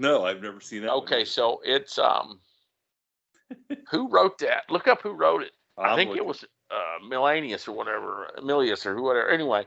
[0.00, 0.92] No, I've never seen that.
[0.92, 1.24] Okay, either.
[1.26, 2.40] so it's um,
[3.90, 4.62] who wrote that?
[4.70, 5.52] Look up who wrote it.
[5.76, 9.28] I I'm think it was uh, Milanius or whatever, Emilius or whatever.
[9.28, 9.66] Anyway,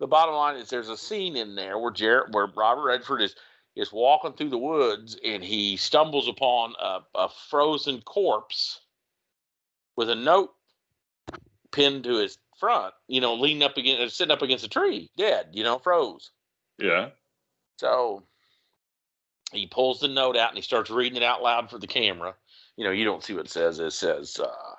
[0.00, 3.36] the bottom line is there's a scene in there where Jared, where Robert Redford is
[3.76, 8.80] is walking through the woods and he stumbles upon a, a frozen corpse
[9.96, 10.50] with a note
[11.70, 12.92] pinned to his front.
[13.06, 15.50] You know, leaning up against, sitting up against a tree, dead.
[15.52, 16.32] You know, froze.
[16.76, 17.10] Yeah.
[17.76, 18.24] So
[19.54, 22.34] he pulls the note out and he starts reading it out loud for the camera.
[22.76, 23.78] You know, you don't see what it says.
[23.78, 24.74] It says, uh,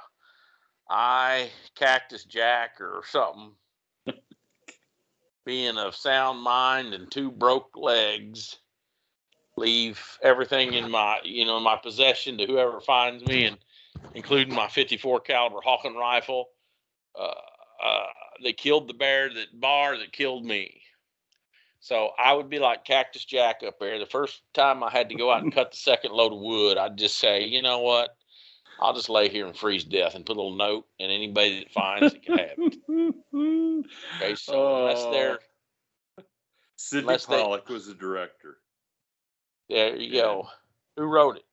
[0.90, 3.52] I, Cactus Jack, or something,
[5.46, 8.58] being of sound mind and two broke legs,
[9.58, 13.58] leave everything in my, you know, in my possession to whoever finds me, and
[14.14, 16.50] including my 54 caliber Hawken rifle.
[17.18, 17.34] Uh,
[17.84, 18.06] uh,
[18.44, 20.82] they killed the bear that bar that killed me.
[21.86, 24.00] So I would be like Cactus Jack up there.
[24.00, 26.80] The first time I had to go out and cut the second load of wood,
[26.80, 28.10] I'd just say, you know what?
[28.80, 31.72] I'll just lay here and freeze death and put a little note, and anybody that
[31.72, 33.16] finds it can have it.
[34.16, 35.12] Okay, so unless Oh.
[35.12, 35.40] they're
[36.76, 38.58] Sydney unless they- Pollack was the director.
[39.70, 40.22] there, you Yeah.
[40.24, 40.50] go.
[40.98, 41.46] Who wrote it?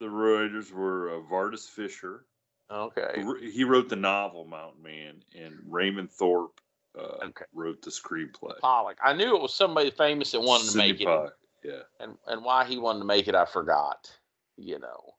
[0.00, 2.26] The writers were uh, Vardis Fisher.
[2.68, 6.60] Okay, He wrote the novel Mountain Man, and Raymond Thorpe
[6.96, 7.44] uh, Okay.
[7.52, 8.58] wrote the screenplay.
[8.60, 8.98] Pollack.
[9.02, 11.32] I knew it was somebody famous that wanted to Sydney make it,
[11.64, 11.82] Yeah.
[12.00, 14.10] and and why he wanted to make it, I forgot.
[14.56, 15.14] You know,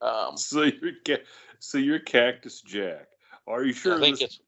[0.00, 1.18] um, So you're
[1.60, 3.08] so you're Cactus Jack.
[3.46, 3.96] Are you sure?
[3.96, 4.40] I think this, it's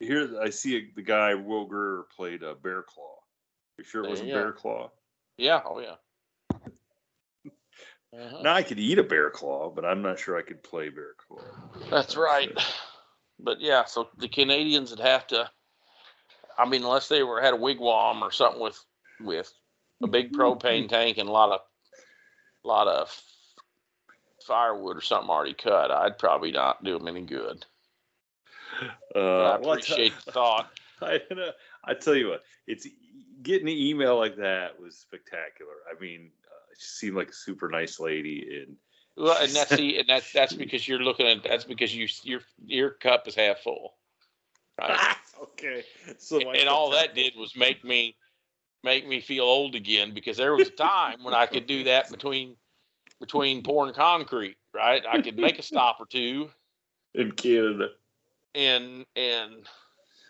[0.00, 0.40] here.
[0.40, 3.16] I see a, the guy Will Geer played uh, Bear Claw.
[3.78, 4.34] You sure it wasn't go.
[4.34, 4.90] Bear Claw?
[5.38, 5.96] yeah, oh yeah.
[8.14, 8.42] Uh-huh.
[8.42, 11.14] Now I could eat a bear claw, but I'm not sure I could play bear
[11.16, 11.42] claw.
[11.90, 12.50] That's right.
[13.44, 15.50] But yeah, so the Canadians would have to.
[16.58, 18.82] I mean, unless they were had a wigwam or something with
[19.20, 19.52] with
[20.02, 21.60] a big propane tank and a lot of
[22.64, 23.22] lot of
[24.46, 27.64] firewood or something already cut, I'd probably not do them any good.
[29.14, 30.70] Uh, I well, appreciate the thought.
[31.02, 31.50] I, know.
[31.84, 32.86] I tell you what, it's
[33.42, 35.72] getting an email like that was spectacular.
[35.90, 38.76] I mean, uh, she seemed like a super nice lady, and
[39.16, 42.40] Well, and that's the and that's that's because you're looking at that's because you your
[42.64, 43.94] your cup is half full,
[44.88, 45.16] right?
[45.42, 45.84] okay.
[46.18, 48.16] So my and all that did was make me
[48.84, 52.10] make me feel old again because there was a time when I could do that
[52.10, 52.56] between
[53.20, 55.02] between pouring concrete, right?
[55.08, 56.50] I could make a stop or two
[57.14, 57.90] in Canada.
[58.54, 59.68] and and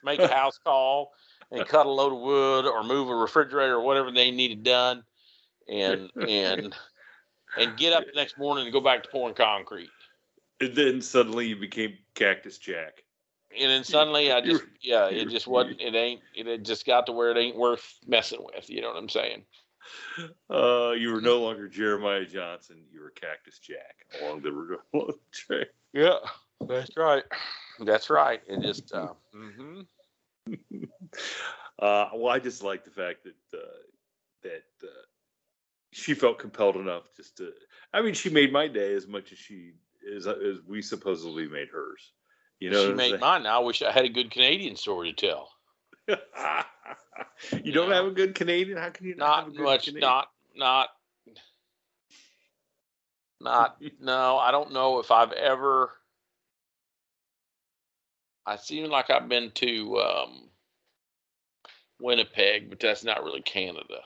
[0.04, 1.12] make a house call
[1.50, 5.04] and cut a load of wood or move a refrigerator or whatever they needed done
[5.68, 6.74] and and
[7.58, 9.90] and get up the next morning and go back to pouring concrete.
[10.60, 13.04] And then suddenly you became Cactus Jack.
[13.60, 17.12] And then suddenly I just yeah, it just wasn't it ain't it just got to
[17.12, 19.44] where it ain't worth messing with, you know what I'm saying?
[20.50, 22.84] Uh, you were no longer Jeremiah Johnson.
[22.92, 24.50] You were Cactus Jack along the
[24.94, 25.12] along
[25.48, 25.66] the.
[25.92, 26.18] Yeah,
[26.66, 27.24] that's right.
[27.80, 28.40] That's right.
[28.46, 29.82] It just uh, mm-hmm.
[31.78, 33.66] Uh, well, I just like the fact that uh,
[34.44, 35.02] that uh,
[35.90, 37.50] she felt compelled enough just to.
[37.92, 39.72] I mean, she made my day as much as she
[40.14, 42.12] as as we supposedly made hers.
[42.62, 43.42] You know, she made mine.
[43.42, 45.48] Now I wish I had a good Canadian story to tell.
[47.64, 48.78] you don't have a good Canadian.
[48.78, 49.86] How can you not, Not much.
[49.86, 50.08] Canadian?
[50.08, 50.88] Not not
[53.40, 53.78] not.
[54.00, 55.90] no, I don't know if I've ever.
[58.46, 60.48] I seem like I've been to um,
[62.00, 64.02] Winnipeg, but that's not really Canada.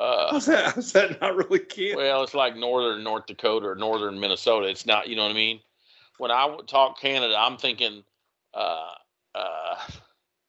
[0.00, 0.74] Uh, How's that?
[0.74, 1.96] How's that not really Canada?
[1.96, 4.66] Well, it's like northern North Dakota or northern Minnesota.
[4.66, 5.60] It's not, you know what I mean?
[6.18, 8.04] When I would talk Canada, I'm thinking,
[8.52, 8.92] uh,
[9.34, 9.76] uh,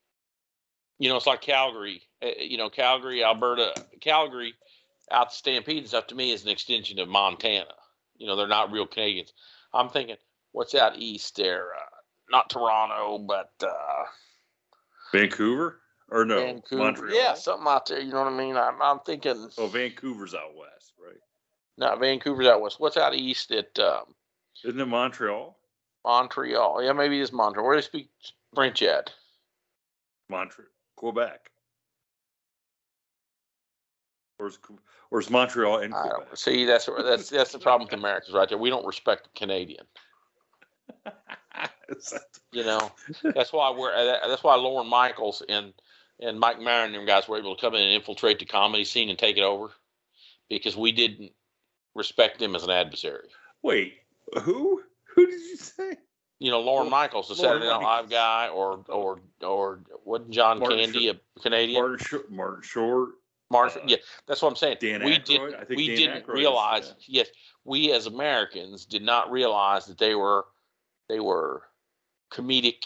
[0.99, 2.01] you know, it's like Calgary.
[2.23, 4.53] Uh, you know, Calgary, Alberta, Calgary,
[5.11, 6.07] out the Stampede and stuff.
[6.07, 7.73] To me, is an extension of Montana.
[8.17, 9.33] You know, they're not real Canadians.
[9.73, 10.15] I'm thinking,
[10.51, 11.67] what's out east there?
[11.73, 11.95] Uh,
[12.31, 14.03] not Toronto, but uh,
[15.11, 16.37] Vancouver or no?
[16.37, 16.83] Vancouver.
[16.83, 17.15] Montreal.
[17.15, 17.99] Yeah, something out there.
[17.99, 18.55] You know what I mean?
[18.55, 19.49] I'm, I'm thinking.
[19.57, 21.19] Oh, Vancouver's out west, right?
[21.77, 22.79] No, Vancouver's out west.
[22.79, 24.03] What's out east at um,
[24.63, 25.57] Isn't it Montreal?
[26.05, 26.83] Montreal?
[26.83, 27.65] Yeah, maybe it's Montreal.
[27.65, 28.09] Where do they speak
[28.53, 29.11] French at?
[30.29, 31.51] Montreal, Quebec.
[34.39, 34.59] Or is,
[35.11, 36.35] or is Montreal in Quebec?
[36.35, 36.65] see.
[36.65, 38.57] That's that's that's the problem with Americans right there.
[38.57, 39.85] We don't respect the Canadian.
[42.51, 42.91] You know,
[43.21, 45.73] that's why we're uh, that's why Lorne Michaels and
[46.19, 48.85] and Mike Maron and them guys were able to come in and infiltrate the comedy
[48.85, 49.71] scene and take it over
[50.49, 51.31] because we didn't
[51.93, 53.27] respect them as an adversary.
[53.61, 53.95] Wait,
[54.41, 54.81] who?
[55.15, 55.97] Who did you say?
[56.39, 60.59] You know, Lorne Michaels, the Lorne Saturday Night Live guy, or or or wasn't John
[60.59, 61.81] Martin Candy a Canadian?
[61.81, 62.31] Martin Short.
[62.31, 63.09] Martin Short.
[63.51, 64.77] Marshall, Uh, yeah, that's what I'm saying.
[64.81, 65.25] Dan we Aykroyd?
[65.25, 66.87] didn't, I think we Dan didn't Aykroyd is, realize.
[67.07, 67.19] yeah.
[67.21, 67.27] Yes,
[67.63, 70.45] we as Americans did not realize that they were
[71.07, 71.61] they were
[72.33, 72.83] comedic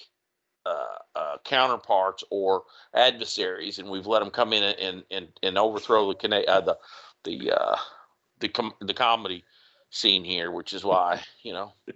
[0.65, 0.83] uh,
[1.15, 6.09] uh, counterparts or adversaries, and we've let them come in and and, and, and overthrow
[6.09, 6.77] the Cana- uh, the
[7.23, 7.77] the uh,
[8.39, 9.43] the com- the comedy
[9.89, 11.73] scene here, which is why you know.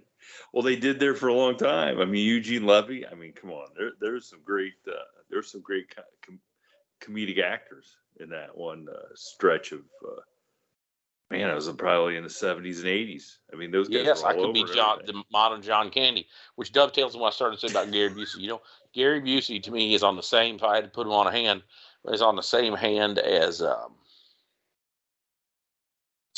[0.52, 2.00] Well, they did there for a long time.
[2.00, 3.06] I mean, Eugene Levy.
[3.06, 3.68] I mean, come on.
[3.76, 4.74] There, there's some great.
[4.86, 4.92] Uh,
[5.28, 6.38] there's some great com-
[7.00, 9.80] comedic actors in that one uh, stretch of.
[10.06, 10.20] Uh,
[11.30, 13.38] man, I was probably in the 70s and 80s.
[13.52, 14.04] I mean, those guys.
[14.04, 16.26] Yes, I could be John, the modern John Candy,
[16.56, 18.38] which dovetails on what I started to say about Gary Busey.
[18.38, 20.56] You know, Gary Busey to me is on the same.
[20.56, 21.62] If I had to put him on a hand,
[22.08, 23.60] is on the same hand as.
[23.60, 23.96] Um,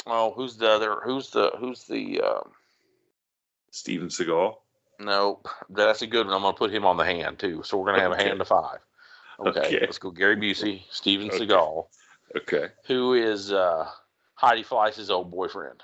[0.07, 1.01] oh, who's the other?
[1.05, 1.53] Who's the?
[1.59, 2.21] Who's the?
[2.21, 2.51] Um,
[3.71, 4.55] Steven Seagal.
[5.01, 6.35] nope, that's a good one.
[6.35, 7.63] I'm going to put him on the hand too.
[7.65, 8.23] So we're going to have Okay.
[8.25, 8.79] a hand of five.
[9.39, 9.79] Okay, Okay.
[9.83, 10.11] let's go.
[10.11, 11.45] Gary Busey, Steven Okay.
[11.47, 11.87] Seagal,
[12.37, 12.69] Okay.
[12.87, 13.87] who is uh,
[14.35, 15.83] Heidi Fleiss's old boyfriend.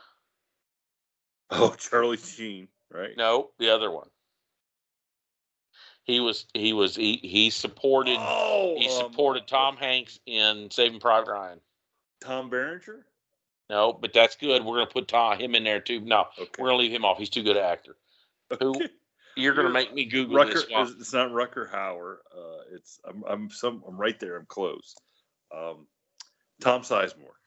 [1.51, 3.15] Oh, Charlie Sheen, right?
[3.17, 4.09] No, the other one.
[6.05, 10.99] He was he was he he supported Oh, he um, supported Tom Hanks in Saving
[10.99, 11.61] Private Ryan.
[12.23, 13.05] Tom Berenger.
[13.73, 14.63] No, but that's good.
[14.63, 16.01] We're gonna put him in there too.
[16.01, 16.51] No, Okay.
[16.59, 17.17] we're gonna leave him off.
[17.17, 17.97] He's too good an actor.
[18.61, 18.75] Who
[19.35, 20.53] you're gonna make me Google Rutger.
[20.53, 20.95] this one.
[21.01, 22.17] It's not Rutger Hauer.
[22.37, 24.37] Uh, it's I'm I'm some I'm right there.
[24.37, 24.95] I'm close.
[25.57, 25.87] Um,
[26.61, 27.39] Tom Sizemore.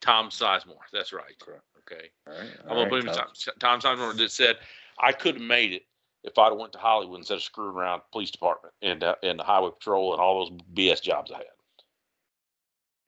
[0.00, 0.78] Tom Sizemore.
[0.94, 1.38] That's right.
[1.38, 1.62] Correct.
[1.80, 2.08] Okay.
[2.26, 2.50] All right.
[2.62, 3.26] I'm gonna put him Tom,
[3.60, 4.56] Tom Sizemore just said
[4.98, 5.82] I could have made it
[6.24, 9.38] if I'd have went to Hollywood instead of screwing around police department and uh, and
[9.38, 11.46] the highway patrol and all those BS jobs I had.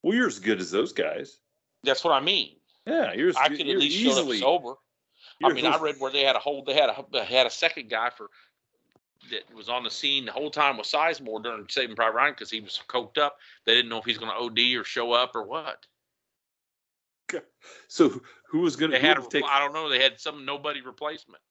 [0.02, 1.40] Well, you're as good as those guys.
[1.84, 2.56] That's what I mean.
[2.86, 3.32] Yeah, you're.
[3.36, 4.74] I could at least show up easily, sober.
[5.42, 7.90] I mean, I read where they had a whole they had a had a second
[7.90, 8.28] guy for
[9.30, 12.50] that was on the scene the whole time with Sizemore during Saving Private Ryan because
[12.50, 13.36] he was coked up.
[13.66, 15.86] They didn't know if he's going to OD or show up or what.
[17.88, 19.44] So who was going They to had a, take?
[19.44, 19.88] I don't know.
[19.88, 21.42] They had some nobody replacement.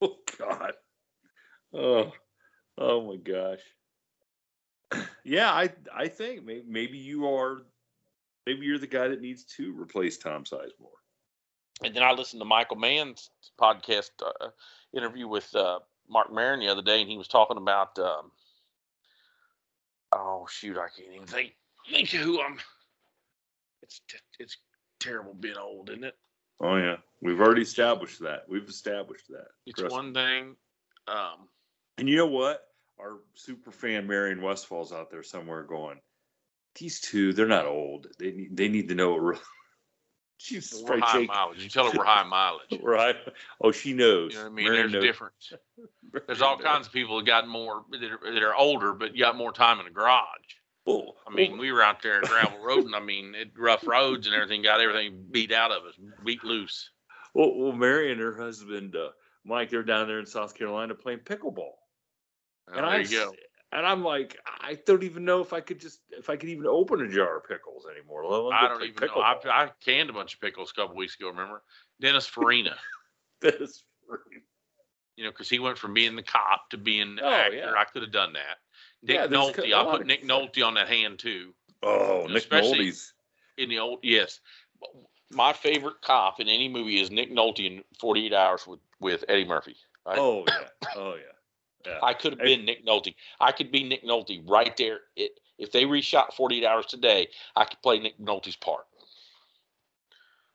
[0.00, 0.72] Oh God.
[1.74, 2.12] Oh,
[2.78, 3.60] oh my gosh.
[5.24, 7.62] Yeah, I I think maybe, maybe you are,
[8.46, 11.00] maybe you're the guy that needs to replace Tom Sizemore.
[11.84, 14.48] And then I listened to Michael Mann's podcast uh,
[14.94, 17.98] interview with uh, Marc Maron the other day, and he was talking about.
[17.98, 18.30] Um,
[20.12, 21.54] oh shoot, I can't even think
[21.90, 22.58] think of who I'm.
[23.82, 24.56] It's t- it's
[25.00, 26.16] terrible being old, isn't it?
[26.60, 28.44] Oh yeah, we've already established that.
[28.48, 29.48] We've established that.
[29.66, 29.96] It's Trust me.
[29.96, 30.56] one thing.
[31.08, 31.48] Um,
[31.98, 32.62] And you know what?
[33.00, 35.98] Our super fan Marion Westfall's out there somewhere going.
[36.78, 38.06] These two, they're not old.
[38.18, 39.12] They need they need to know.
[39.12, 39.40] What real...
[40.38, 41.62] She's we're high mileage.
[41.62, 42.80] You tell her we're high mileage.
[42.82, 43.16] Right?
[43.60, 44.32] Oh, she knows.
[44.32, 44.72] You know what I mean?
[44.72, 45.52] There's a difference.
[46.26, 49.36] There's all kinds of people that got more that are, that are older, but got
[49.36, 50.26] more time in the garage.
[50.84, 53.86] Oh, I mean, we were out there in gravel road, and I mean, it, rough
[53.86, 54.62] roads and everything.
[54.62, 56.90] Got everything beat out of us, beat loose.
[57.34, 59.10] Well, well, Mary and her husband uh,
[59.44, 61.74] Mike, they're down there in South Carolina playing pickleball,
[62.68, 63.32] Oh, and there I you go.
[63.72, 66.66] And I'm like, I don't even know if I could just if I could even
[66.66, 68.24] open a jar of pickles anymore.
[68.26, 69.20] let I don't play even know.
[69.22, 69.36] I.
[69.46, 71.28] I canned a bunch of pickles a couple weeks ago.
[71.28, 71.62] Remember
[72.00, 72.76] Dennis Farina?
[73.40, 74.42] That's freaking-
[75.16, 77.56] you know, because he went from being the cop to being the Oh, actor.
[77.56, 77.72] yeah.
[77.76, 78.56] I could have done that.
[79.02, 81.52] Nick Yeah, Nolte, I'll put Nick Nolte on that hand too.
[81.82, 83.12] oh, Nick Especially- Nolte's.
[83.58, 84.40] In the old, yes,
[85.30, 89.44] my favorite cop in any movie is Nick Nolte in 48 Hours with with Eddie
[89.44, 89.76] Murphy.
[90.06, 90.18] Right?
[90.18, 91.36] Oh yeah, oh yeah,
[91.86, 91.98] yeah.
[92.02, 93.14] I could have been Nick Nolte.
[93.40, 95.00] I could be Nick Nolte right there.
[95.16, 98.86] It, if they reshot 48 Hours today, I could play Nick Nolte's part.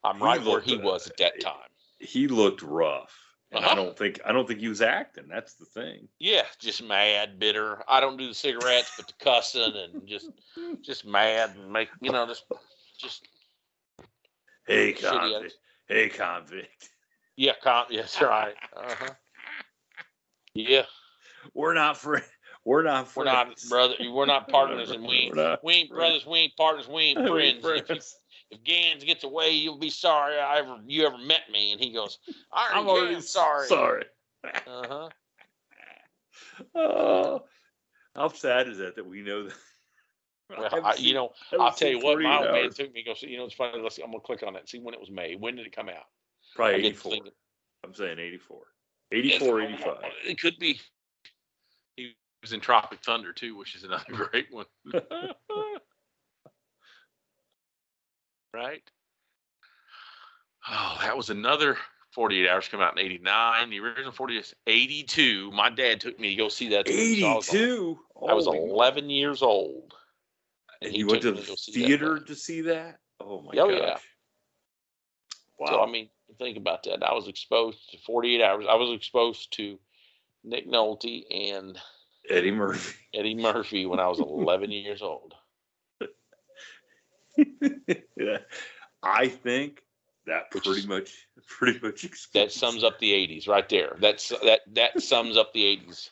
[0.04, 1.70] I'm He right where he uh, was at that time.
[2.00, 3.16] he looked rough.
[3.52, 3.76] And I Uh-huh.
[3.76, 5.28] don't think I don't think he was acting.
[5.30, 6.10] That's the thing.
[6.20, 7.82] Yeah, just mad, bitter.
[7.88, 10.30] I don't do the cigarettes, but the cussing and just,
[10.82, 12.44] just mad and make you know just,
[13.00, 13.28] just
[14.66, 15.36] Hey convict.
[15.36, 15.54] attitude.
[15.88, 16.90] Hey convict.
[17.38, 18.56] yeah, con- yes, right.
[18.76, 19.14] Uh-huh.
[20.54, 20.84] Yeah,
[21.54, 22.26] We're not friends.
[22.66, 23.96] We're not we're not brother.
[24.12, 26.26] We're not partners, and we ain't, we ain't brothers.
[26.26, 26.88] We ain't partners.
[26.88, 27.86] We ain't We ain't friends.
[27.90, 28.02] If, you,
[28.52, 31.72] if Ganz gets away, you'll be sorry I ever you ever met me.
[31.72, 32.20] And he goes,
[32.52, 33.68] I I'm already sorry.
[33.68, 34.04] Sorry.
[34.44, 35.10] Uh huh.
[36.76, 37.44] Oh,
[38.16, 39.54] how sad is that that we know that?
[40.50, 42.20] Well, I, seen- you know, I'll tell you what.
[42.22, 43.04] My old man took me.
[43.04, 43.82] Go, see, you know, it's funny.
[43.82, 43.96] Let's.
[43.96, 44.60] See, I'm gonna click on that.
[44.62, 45.40] and See when it was made.
[45.42, 46.06] When did it come out?
[46.56, 47.18] Probably 84.
[47.84, 48.60] I'm saying 84.
[49.12, 49.98] 84, 85.
[50.26, 50.80] It could be.
[52.48, 54.64] Was in Tropic Thunder too, which is another great one.
[58.54, 58.82] right?
[60.70, 61.76] Oh, that was another
[62.14, 63.70] 48 hours come out in 89.
[63.70, 65.52] The original 40 is 82.
[65.52, 66.88] My dad took me to go see that.
[66.88, 68.00] when I was- 82.
[68.30, 69.94] I was Holy- 11 years old.
[70.82, 73.00] And he you went to the that theater to see that?
[73.20, 73.78] Oh my Oh, gosh.
[73.78, 73.98] yeah.
[75.60, 75.68] Wow.
[75.68, 77.04] So I mean, think about that.
[77.04, 78.66] I was exposed to 48 hours.
[78.70, 79.78] I was exposed to
[80.46, 81.78] Nick Nolte and
[82.30, 82.96] Eddie Murphy.
[83.14, 85.34] Eddie Murphy when I was 11 years old.
[87.38, 88.38] yeah.
[89.04, 89.82] I think
[90.26, 93.96] that Which pretty is- much pretty much That sums up the 80s right there.
[94.00, 96.10] That's that that sums up the 80s.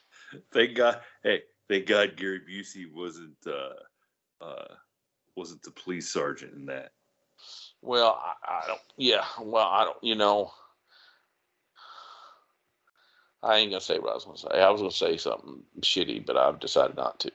[0.53, 1.01] Thank God.
[1.23, 4.73] Hey, thank God Gary Busey wasn't uh uh
[5.35, 6.91] wasn't the police sergeant in that.
[7.81, 8.79] Well, I, I don't.
[8.97, 9.25] Yeah.
[9.41, 9.97] Well, I don't.
[10.01, 10.51] You know,
[13.45, 14.49] I ain't gonna say what I was gonna say.
[14.49, 17.31] I was gonna say something shitty, but I've decided not to.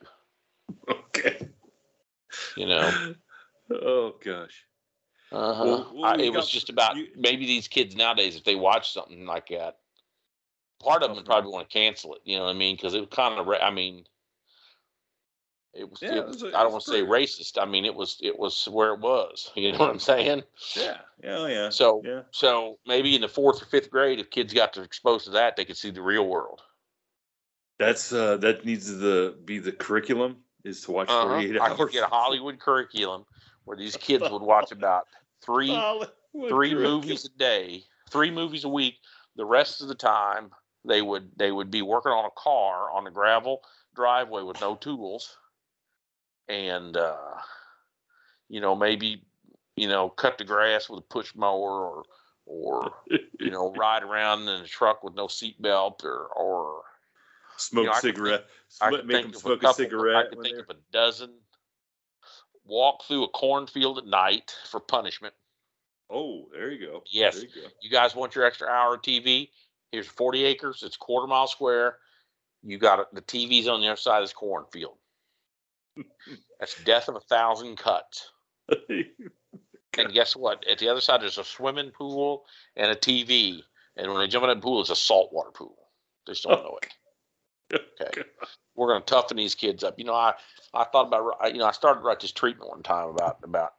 [0.89, 1.49] Okay.
[2.57, 3.15] You know.
[3.71, 4.65] Oh gosh.
[5.31, 5.65] Uh-huh.
[5.65, 8.93] Well, well, we it was just about you- maybe these kids nowadays, if they watch
[8.93, 9.79] something like that,
[10.81, 12.23] part of them would probably want to cancel it.
[12.25, 12.75] You know what I mean?
[12.75, 13.49] Because it would kind of.
[13.49, 14.07] I mean,
[15.73, 16.03] It was.
[16.03, 17.61] Yeah, it it was was a- I don't want to say racist.
[17.61, 18.19] I mean, it was.
[18.23, 19.51] It was where it was.
[19.57, 20.43] You know what I'm saying?
[20.77, 21.69] Yeah, yeah, oh, yeah.
[21.71, 25.27] So, yeah, so maybe in the fourth or fifth grade, if kids got to exposed
[25.27, 26.61] to that, they could see the real world.
[27.79, 31.29] that's uh, that needs to be the curriculum is to watch Uh-huh.
[31.29, 33.25] 48 I could get a Hollywood curriculum
[33.65, 35.07] where these kids would watch about
[35.43, 36.83] three Hollywood three curriculum.
[36.83, 38.97] movies a day, three movies a week.
[39.37, 40.51] The rest of the time,
[40.85, 43.63] they would they would be working on a car on a gravel
[43.95, 45.37] driveway with no tools,
[46.51, 47.17] and uh,
[48.49, 49.23] you know maybe
[49.77, 52.03] you know cut the grass with a push mower or
[52.47, 52.93] or
[53.39, 56.83] you know ride around in a truck with no seatbelt or or
[57.57, 58.47] smoke you know, cigarette.
[58.81, 59.75] I could make think them smoke a couple.
[59.75, 60.17] cigarette.
[60.17, 61.31] I could think of a dozen.
[62.67, 65.35] Walk through a cornfield at night for punishment.
[66.09, 67.03] Oh, there you go.
[67.11, 67.43] Yes.
[67.43, 67.69] You go.
[67.83, 69.49] You guys want your extra hour of TV?
[69.91, 70.83] Here's 40 acres.
[70.85, 71.97] It's quarter mile square.
[72.63, 73.07] You got it.
[73.13, 74.99] The TV's on the other side of this cornfield.
[76.59, 78.31] That's death of a thousand cuts.
[79.99, 80.65] And guess what?
[80.69, 82.45] At the other side, there's a swimming pool
[82.77, 83.61] and a TV.
[83.97, 85.77] And when they jump in that pool, it's a saltwater pool.
[86.27, 86.93] They just don't know it.
[88.01, 88.23] Okay.
[88.75, 89.97] We're going to toughen these kids up.
[89.99, 90.35] You know, I,
[90.75, 93.75] I thought about, you know, I started to write this treatment one time about, about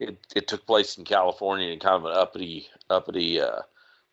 [0.00, 3.60] it, it took place in California in kind of an uppity, uppity, uh,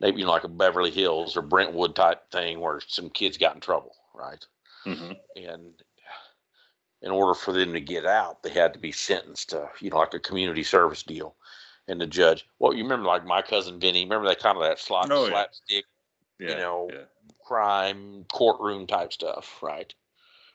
[0.02, 3.56] maybe, you know, like a Beverly Hills or Brentwood type thing where some kids got
[3.56, 4.44] in trouble, right?
[4.86, 5.18] Mhm.
[5.38, 5.74] And
[7.06, 9.98] in order for them to get out, they had to be sentenced to, you know,
[9.98, 11.36] like a community service deal.
[11.88, 14.80] And the judge, well, you remember like my cousin Vinny, remember that kind of that
[14.80, 15.86] slap, Oh, slapstick
[16.40, 17.04] Yeah, know, yeah.
[17.46, 19.94] crime courtroom type stuff, right?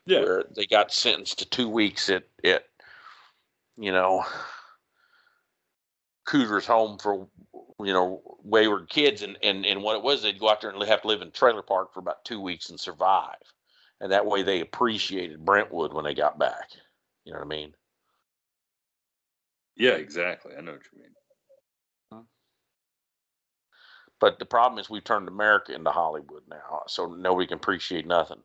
[0.07, 0.23] Yeah.
[0.23, 2.65] Where they got sentenced to two weeks at, at
[3.79, 4.25] you know,
[6.27, 7.29] Cooter's home for,
[7.79, 9.23] you know, wayward kids.
[9.23, 11.29] And, and, and what it was, they'd go out there and have to live in
[11.29, 13.37] a trailer park for about two weeks and survive.
[14.01, 16.71] And that way they appreciated Brentwood when they got back.
[17.25, 17.75] You know what I mean?
[19.77, 20.53] Yeah, exactly.
[20.57, 21.11] I know what you mean.
[24.21, 26.83] But the problem is we've turned America into Hollywood now.
[26.87, 28.41] So nobody can appreciate nothing,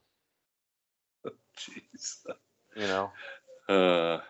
[1.58, 2.26] Jeez.
[2.76, 3.12] you know?
[3.68, 4.22] Uh,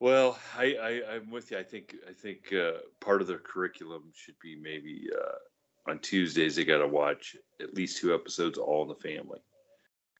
[0.00, 1.58] well, I, I I'm with you.
[1.58, 6.56] I think I think uh, part of their curriculum should be maybe uh, on Tuesdays
[6.56, 9.40] they got to watch at least two episodes All in the Family,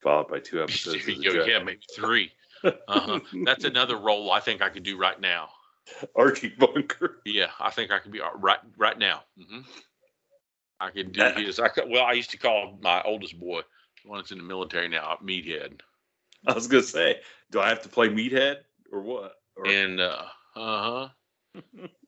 [0.05, 1.09] followed by two episodes.
[1.09, 2.31] of the yeah, maybe three.
[2.63, 3.21] Uh-huh.
[3.45, 5.49] That's another role I think I could do right now.
[6.17, 7.21] Archie Bunker.
[7.25, 9.25] Yeah, I think I could be uh, right right now.
[9.37, 9.61] hmm
[10.81, 11.59] I could do his.
[11.59, 13.63] I could, well, I used to call my oldest boy,
[14.03, 15.81] the one that's in the military now, Meathead,
[16.47, 18.59] I was gonna say, do I have to play Meathead
[18.93, 19.37] or what?
[19.57, 20.25] Or, and uh
[20.55, 21.09] huh,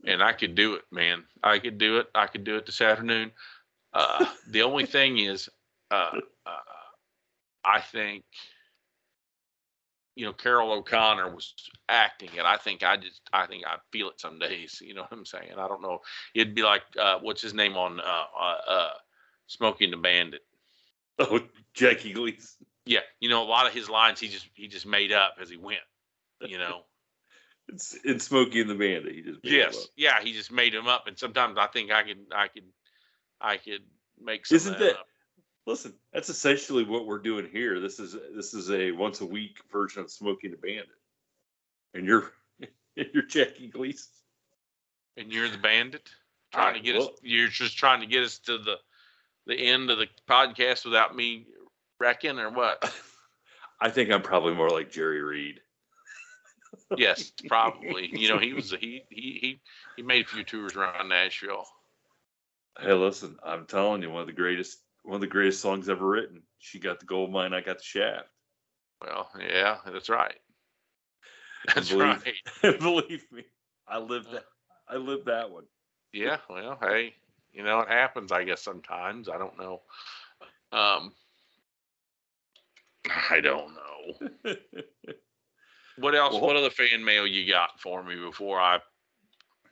[0.05, 1.25] and I could do it, man.
[1.43, 2.09] I could do it.
[2.15, 3.33] I could do it this afternoon.
[3.93, 5.49] Uh, the only thing is,
[5.91, 6.11] uh,
[6.45, 6.51] uh,
[7.67, 8.25] I think,
[10.15, 11.53] you know, Carroll O'Connor was
[11.89, 14.81] acting, and I think I just, I think I feel it some days.
[14.87, 15.53] You know what I'm saying?
[15.59, 16.01] I don't know.
[16.35, 18.91] It'd be like, uh, what's his name on uh, uh, uh,
[19.49, 20.43] Smokey and the Bandit?
[21.19, 21.41] oh,
[21.75, 22.67] Jackie Gleason.
[22.87, 25.51] Yeah, you know, a lot of his lines he just he just made up as
[25.51, 25.81] he went.
[26.41, 26.83] You know.
[27.69, 29.13] It's in Smokey and the Bandit.
[29.13, 29.77] He just made it yes.
[29.77, 29.91] up.
[29.97, 32.63] Yeah, he just made them up, and sometimes I think I could I could
[33.41, 33.83] I could
[34.23, 35.07] make some Isn't that- up.
[35.67, 37.81] Listen, that's essentially what we're doing here.
[37.81, 40.89] This is this is a once a week version of Smokey and the Bandit,
[41.95, 42.33] and you're
[42.95, 44.09] you're Jackie Gleason.
[45.17, 46.11] And you're the bandit
[46.53, 47.09] trying to get us.
[47.23, 48.77] You're just trying to get us to the
[49.47, 51.47] the end of the podcast without me
[51.99, 52.93] wrecking or what?
[53.81, 55.61] I think I'm probably more like Jerry Reed.
[56.97, 58.09] yes, probably.
[58.13, 59.61] You know, he was he he he
[59.97, 61.67] he made a few tours around Nashville.
[62.79, 66.07] Hey, listen, I'm telling you, one of the greatest one of the greatest songs ever
[66.07, 66.43] written.
[66.59, 68.29] She got the gold mine, I got the shaft.
[69.01, 70.35] Well, yeah, that's right.
[71.75, 72.23] That's believe-
[72.63, 72.79] right.
[72.81, 73.43] Believe me,
[73.89, 74.45] I lived that.
[74.89, 75.65] I lived that one.
[76.13, 77.15] Yeah, well, hey,
[77.53, 79.29] you know, it happens, I guess, sometimes.
[79.29, 79.83] I don't know.
[80.73, 81.13] Um,
[83.31, 84.55] I don't know.
[85.99, 86.35] What else?
[86.35, 88.81] Well- what other fan mail you got for me before I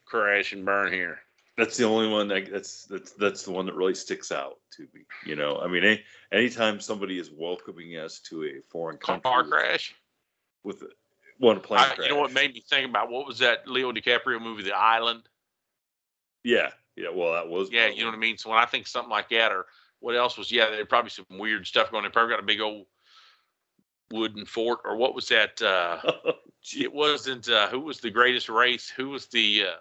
[0.06, 1.18] crash and burn here?
[1.56, 4.82] That's the only one that that's that's that's the one that really sticks out to
[4.92, 5.02] me.
[5.24, 6.02] You know, I mean, any,
[6.32, 9.94] anytime somebody is welcoming us to a foreign country Car crash.
[10.64, 10.82] with
[11.38, 12.08] one plane I, crash.
[12.08, 15.22] you know what made me think about what was that Leo DiCaprio movie, The Island?
[16.42, 17.08] Yeah, yeah.
[17.14, 18.36] Well, that was Yeah, you know what I mean.
[18.36, 19.66] So when I think something like that, or
[20.00, 20.50] what else was?
[20.50, 22.04] Yeah, there's probably some weird stuff going.
[22.04, 22.10] on.
[22.10, 22.86] They probably got a big old
[24.10, 25.62] wooden fort, or what was that?
[25.62, 26.00] Uh,
[26.62, 27.48] Gee, it wasn't.
[27.48, 28.88] Uh, who was the greatest race?
[28.88, 29.66] Who was the?
[29.68, 29.76] Uh,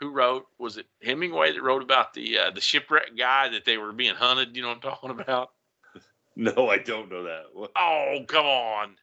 [0.00, 0.46] who wrote?
[0.58, 4.14] Was it Hemingway that wrote about the uh, the shipwreck guy that they were being
[4.14, 4.56] hunted?
[4.56, 5.50] You know what I'm talking about?
[6.36, 7.44] no, I don't know that.
[7.52, 7.72] What?
[7.76, 8.96] Oh, come on!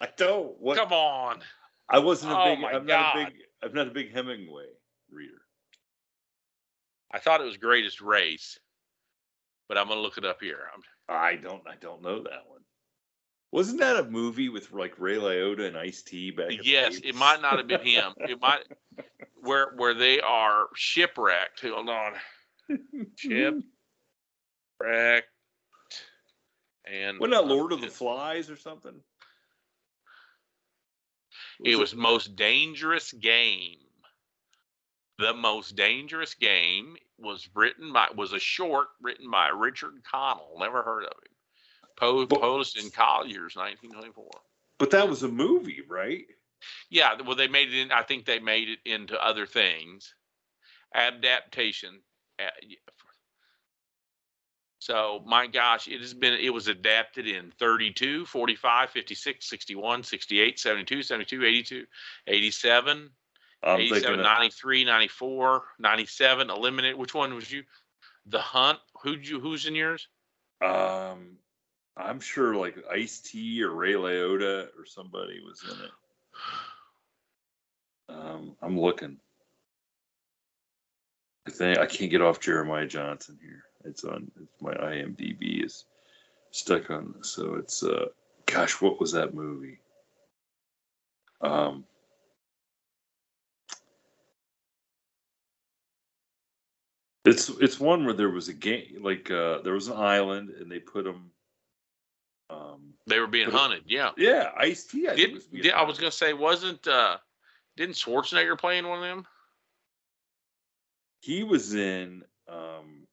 [0.00, 0.58] I don't.
[0.60, 0.76] What?
[0.76, 1.40] Come on.
[1.88, 2.64] I wasn't a Oh big.
[2.64, 2.86] I'm God.
[2.86, 3.34] not a big.
[3.62, 4.66] I'm not a big Hemingway
[5.10, 5.40] reader.
[7.10, 8.58] I thought it was Greatest Race,
[9.68, 10.60] but I'm gonna look it up here.
[10.74, 11.62] I'm, I don't.
[11.66, 12.57] I don't know that one.
[13.50, 16.52] Wasn't that a movie with like Ray Liotta and Ice T back?
[16.62, 18.12] yes, it might not have been him.
[18.28, 18.64] It might
[19.40, 21.62] where where they are shipwrecked.
[21.62, 22.12] Hold on,
[23.16, 23.64] shipwrecked,
[26.84, 29.00] and Wasn't that Lord of the Flies or something?
[31.64, 33.78] It was most dangerous game.
[35.18, 40.56] The most dangerous game was written by was a short written by Richard Connell.
[40.58, 41.37] Never heard of him.
[41.98, 44.30] Po- But- Published in Collier's, 1924.
[44.78, 46.26] But that was a movie, right?
[46.90, 47.92] Yeah, well, they made it in.
[47.92, 50.14] I think they made it into other things.
[50.94, 52.00] Adaptation.
[54.80, 60.58] So, my gosh, it has been, it was adapted in 32, 45, 56, 61, 68,
[60.60, 61.86] 72, 72, 82,
[62.28, 63.10] 87,
[63.64, 66.96] I'm 87, 93, 94, 97, eliminated.
[66.96, 67.64] Which one was you?
[68.26, 68.78] The Hunt.
[69.02, 70.06] Who'd you, who's in yours?
[70.62, 71.36] um,
[71.98, 75.90] I'm sure like Ice T or Ray Liotta or somebody was in it.
[78.08, 79.18] Um, I'm looking.
[81.46, 83.64] I think I can't get off Jeremiah Johnson here.
[83.84, 84.30] It's on.
[84.40, 85.86] It's my IMDb is
[86.50, 87.14] stuck on.
[87.22, 88.06] So it's uh,
[88.46, 89.78] gosh, what was that movie?
[91.40, 91.84] Um,
[97.24, 100.70] it's it's one where there was a game, like uh, there was an island, and
[100.70, 101.30] they put them.
[102.50, 103.84] Um, They were being hunted.
[103.86, 104.10] Yeah.
[104.16, 105.08] yeah, Ice T.
[105.08, 107.18] I, Did, was did I was gonna say wasn't uh
[107.76, 109.26] didn't Schwarzenegger play in one of them?
[111.20, 113.06] He was in um,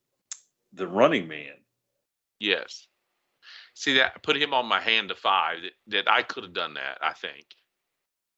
[0.74, 1.54] the Running Man.
[2.40, 2.88] Yes.
[3.74, 6.76] See that put him on my hand to five that, that I could have done
[6.76, 7.46] that, I think.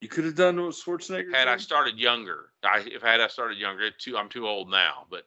[0.02, 1.34] You could have done what Schwarzenegger.
[1.34, 2.52] Had I started younger.
[2.64, 5.24] I if had I started younger, too I'm too old now, but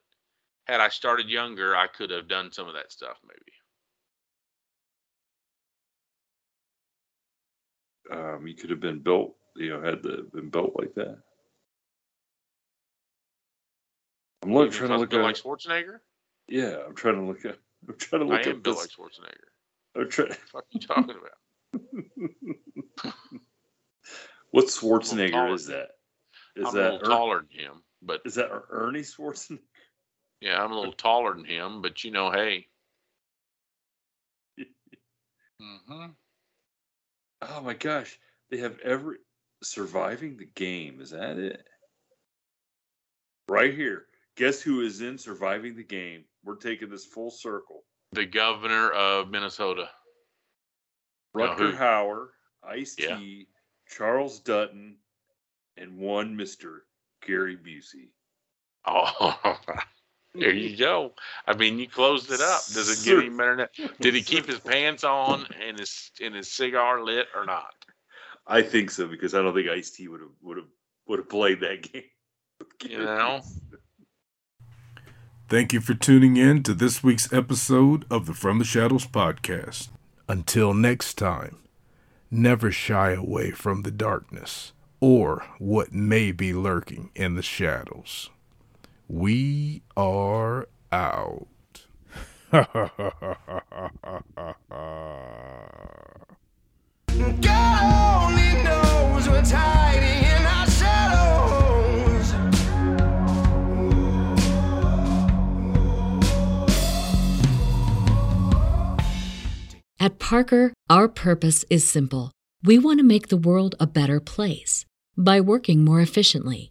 [0.67, 3.53] had I started younger, I could have done some of that stuff maybe.
[8.11, 9.35] Um, you could have been built.
[9.57, 11.19] You know, had the been built like that.
[14.43, 15.23] I'm looking, trying to look at.
[15.23, 15.99] like Schwarzenegger?
[16.49, 17.59] yeah, I'm trying to look at.
[17.89, 19.51] I'm trying to look I look am at built like Schwarzenegger.
[19.97, 23.13] I'm try- What the fuck you talking about?
[24.51, 24.67] what.
[24.67, 25.89] Schwarzenegger is that?
[26.57, 29.59] Is I'm a that little Er- taller than him, but Is that Ernie Schwarzenegger?
[30.41, 32.67] yeah, I'm a little taller than him, but you know, hey.
[35.61, 36.07] hmm
[37.43, 38.19] Oh my gosh,
[38.51, 39.17] they have every
[39.63, 41.01] surviving the game.
[41.01, 41.67] Is that it?
[43.49, 44.07] Right here.
[44.37, 46.25] Guess who is in surviving the game?
[46.45, 47.85] We're taking this full circle.
[48.13, 49.89] The governor of Minnesota.
[51.37, 51.77] Rutger?
[51.77, 52.29] Hauer,
[52.65, 53.17] Ice Yeah.
[53.17, 53.49] T,
[53.89, 54.97] Charles Dutton,
[55.77, 56.85] and one Mister
[57.27, 58.11] Gary Busey.
[58.87, 59.59] Oh,
[60.35, 61.13] there you go.
[61.47, 62.63] I mean, you closed it up.
[62.73, 64.01] Does it get any better than that?
[64.01, 67.75] Did he keep his pants on and his and his cigar lit or not?
[68.47, 70.69] I think so because I don't think Ice T would have would have
[71.07, 72.05] would have played that game.
[72.89, 73.41] You know.
[75.49, 79.89] Thank you for tuning in to this week's episode of the From the Shadows podcast.
[80.29, 81.57] Until next time,
[82.31, 88.31] never shy away from the darkness or what may be lurking in the shadows.
[89.13, 91.49] We are out.
[92.53, 92.63] God
[98.23, 102.35] only knows what's hiding in our shadows.
[109.99, 112.31] At Parker, our purpose is simple.
[112.63, 114.85] We want to make the world a better place
[115.17, 116.71] by working more efficiently,